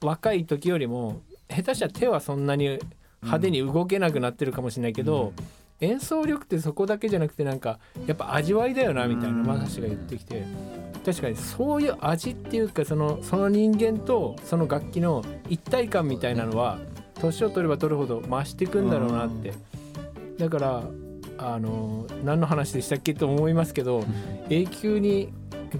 [0.00, 2.78] 若い時よりも下手したら手はそんなに
[3.22, 5.32] 派手に動けなくなってるかもしれないけど、
[5.80, 9.46] 演奏力ってそこだけじゃなくてなんかやっぱ味わいだよなみたいなうん。
[9.46, 10.44] まさしが言ってきて。
[11.04, 16.78] 確かにそういう味っていうかそのその人間とその楽器の一体感みたいなのは
[17.20, 19.52] 年を取れば取るほど増していくんだろうなって。
[20.38, 20.82] だから
[21.38, 24.04] あの何の話でしたっけと思いますけど
[24.50, 25.32] 永久に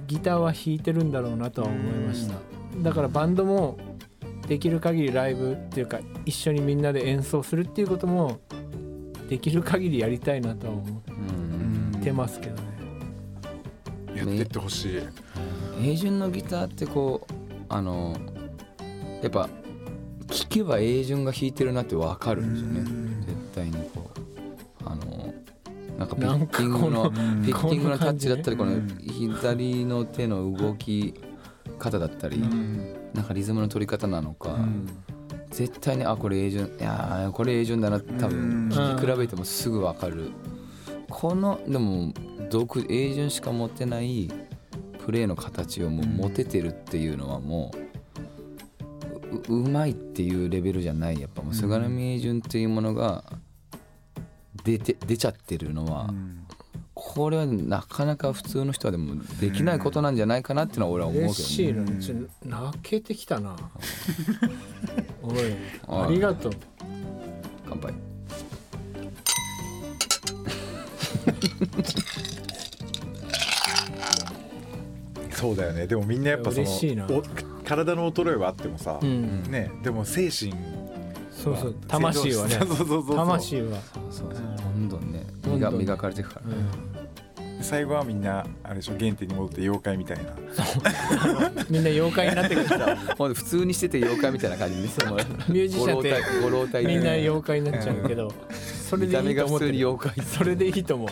[0.07, 2.35] ギターは弾いてるんだろうなとは思いました。
[2.83, 3.79] だからバンドも
[4.47, 8.41] できる限りライブっていうか一緒にみんなで演奏するっていうことも
[9.29, 11.97] できる限りやりたいなとは思うん。
[11.99, 12.63] ってますけどね。
[14.15, 15.03] やってってほしい。
[15.83, 17.33] 英順のギターってこう
[17.69, 18.17] あの
[19.23, 19.49] やっぱ
[20.31, 22.81] 聴けば英順が弾いてるなってわかるんですよね。
[23.27, 24.21] 絶対にこう。
[24.85, 25.35] あの
[25.99, 27.17] なんかピッキングのピ
[27.53, 31.15] ッキングのタッチだったりこのうん左の手の動き
[31.79, 32.39] 方だったり
[33.13, 34.57] なんかリズムの取り方なのか
[35.51, 40.31] 絶対にあこれ英順いやーこれ英順だな多分聴き比べてもすぐわかる。
[41.11, 42.15] このでも
[42.51, 44.31] 独英順しか持ってない
[45.05, 47.90] プレーの形をもう持ててるっていうのはもう
[49.49, 51.21] ううまいっていうレベルじゃない。
[51.21, 53.25] やっぱもう菅波英順っていうものが
[54.65, 56.13] 出て出ちゃってるのは
[56.95, 61.35] これはなかなか普通の人はでもできないことなんじゃないかなっていうのは俺は思うけどね。
[61.35, 62.15] 嬉しい
[62.45, 63.57] 泣けてきたな。
[65.23, 65.37] おい
[65.89, 66.53] あありがとう。
[67.69, 67.95] 乾杯。
[75.33, 75.87] そうだよね。
[75.87, 77.07] でもみんなやっぱその嬉しいな。
[77.07, 77.23] お
[77.71, 79.43] 体の衰えはあってもさ、うん。
[79.45, 80.53] ねでも精神
[81.31, 81.75] そうそう。
[81.87, 82.55] 魂はね。
[82.59, 83.17] そうそうそうそう。
[83.17, 83.79] 魂は。
[84.11, 86.51] そうそうどんどんねどんどん磨磨かれていくから。
[86.51, 86.57] ね
[87.63, 90.33] 最後はみんなあれでしょ原点に戻って妖怪みたいな。
[91.69, 98.33] みんな妖怪になってくるさ ほんで普通にしてて妖怪みたいな感じでそのミュージシャンってみんな妖怪になっちゃうけど
[98.89, 99.73] それ見でいいと思ってる。
[99.73, 100.25] に妖怪。
[100.25, 101.09] それでいいと思う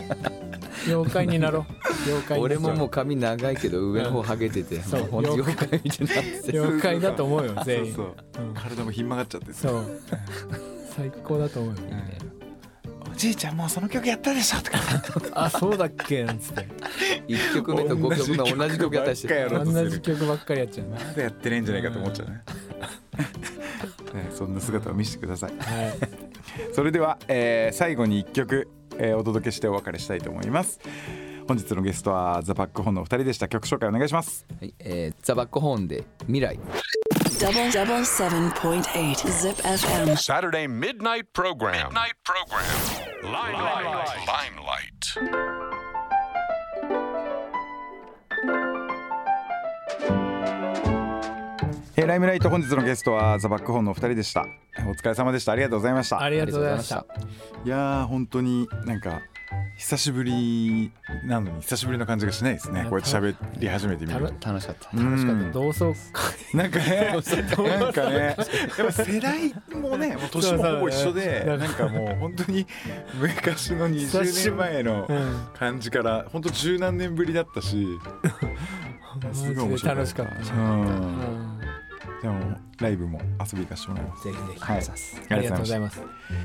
[0.89, 1.65] 妖怪になろう。
[2.07, 5.17] 妖怪に俺ももう髪長いけど上の方ハゲててそう。
[5.17, 5.81] 妖怪。
[5.83, 6.59] みたいになってて。
[6.59, 7.93] 妖怪だと思うよ全員。
[7.93, 8.53] そうそう、うん。
[8.53, 10.01] 体もひん曲がっちゃってさそう。
[10.95, 11.81] 最高だと思うよ。
[13.11, 14.79] おじいちゃんもうその曲やったでしょとか。
[15.33, 16.67] あそうだっけなんつって。
[17.27, 19.83] 1曲目と5曲目同じ曲やったりし同じ曲ばっかやて。
[19.83, 20.87] 同じ曲ばっかりやっちゃう。
[20.87, 22.43] まだやってないんじゃないかと思っちゃうね。
[24.13, 25.51] ねそんな姿を見せてください。
[25.51, 26.73] はい。
[26.73, 28.67] それでは、えー最後に1曲、
[28.99, 30.79] えー、お届けしてお別れしたいと思います。
[31.47, 33.47] 本日のゲストはザ・バックホンの二人でした。
[33.47, 36.59] 曲紹介お願いします、はいえー、ザ・バックホンで未来。
[40.17, 41.95] サタデーミッドナイトプログラム
[51.99, 54.45] ええーライムライト本日のゲストはザ・バックホーンのお二人でした。
[54.87, 55.51] お疲れ様でした。
[55.51, 56.21] ありがとうございました。
[56.21, 57.05] ありがとうございました。
[57.65, 59.19] いやー本当になんか
[59.77, 60.93] 久しぶり
[61.25, 62.85] なのに久しぶりの感じがしないですね。
[62.89, 64.89] こうやって喋り始めてみると楽しかった。
[64.93, 65.05] うん。
[65.11, 65.51] 楽しかった。
[65.51, 66.55] 同窓会。
[66.55, 67.79] なんかね。
[67.79, 68.15] なんかね。
[68.15, 72.65] やっぱ世代もね もう年もほぼ一緒でなんかもう本当に
[73.19, 77.85] 昔の20年前のうん感じから本当十何年ぶりだったし。
[79.33, 80.53] すごい面白楽しかった。
[80.53, 80.81] うん。
[80.81, 81.58] うん
[82.21, 84.81] でもライブも遊び行かせてもらいますぜひぜひはい
[85.29, 86.01] ありがとうございます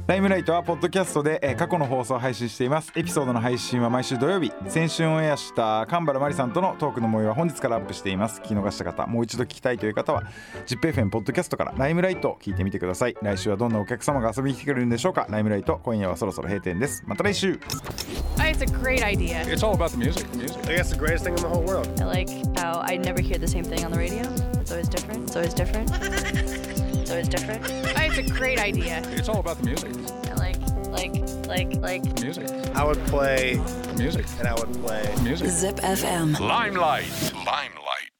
[0.07, 10.25] ライムライトはポッドキャストで、えー過去の放送を配信していますエピソードの配信は毎週土曜日先週オンエアした神原真理さんとのトークの模様は本日からアップしています聞き逃した方もう一度聞きたいという方は
[10.67, 17.59] ZIPFM ポッドキャストからライムライトを聞いてみてください来週はどんなお客様が遊びに来てくれるんでしょうかライムライト今夜はそろそろ閉店ですまた来週
[18.55, 19.43] It's a great idea.
[19.49, 20.33] It's all about the music.
[20.37, 20.59] music.
[20.69, 21.89] I guess the greatest thing in the whole world.
[22.01, 24.23] I like how I never hear the same thing on the radio.
[24.61, 25.25] It's always different.
[25.25, 25.91] It's always different.
[26.25, 27.63] So it's always different.
[27.67, 29.03] Oh, it's a great idea.
[29.13, 29.93] It's all about the music.
[30.31, 30.57] I like,
[30.89, 32.21] like, like, like.
[32.21, 32.49] Music.
[32.75, 33.61] I would play
[33.97, 34.27] Music.
[34.39, 35.15] and I would play.
[35.23, 35.49] Music.
[35.49, 36.39] Zip FM.
[36.41, 37.05] Limelight.
[37.35, 38.14] Limelight.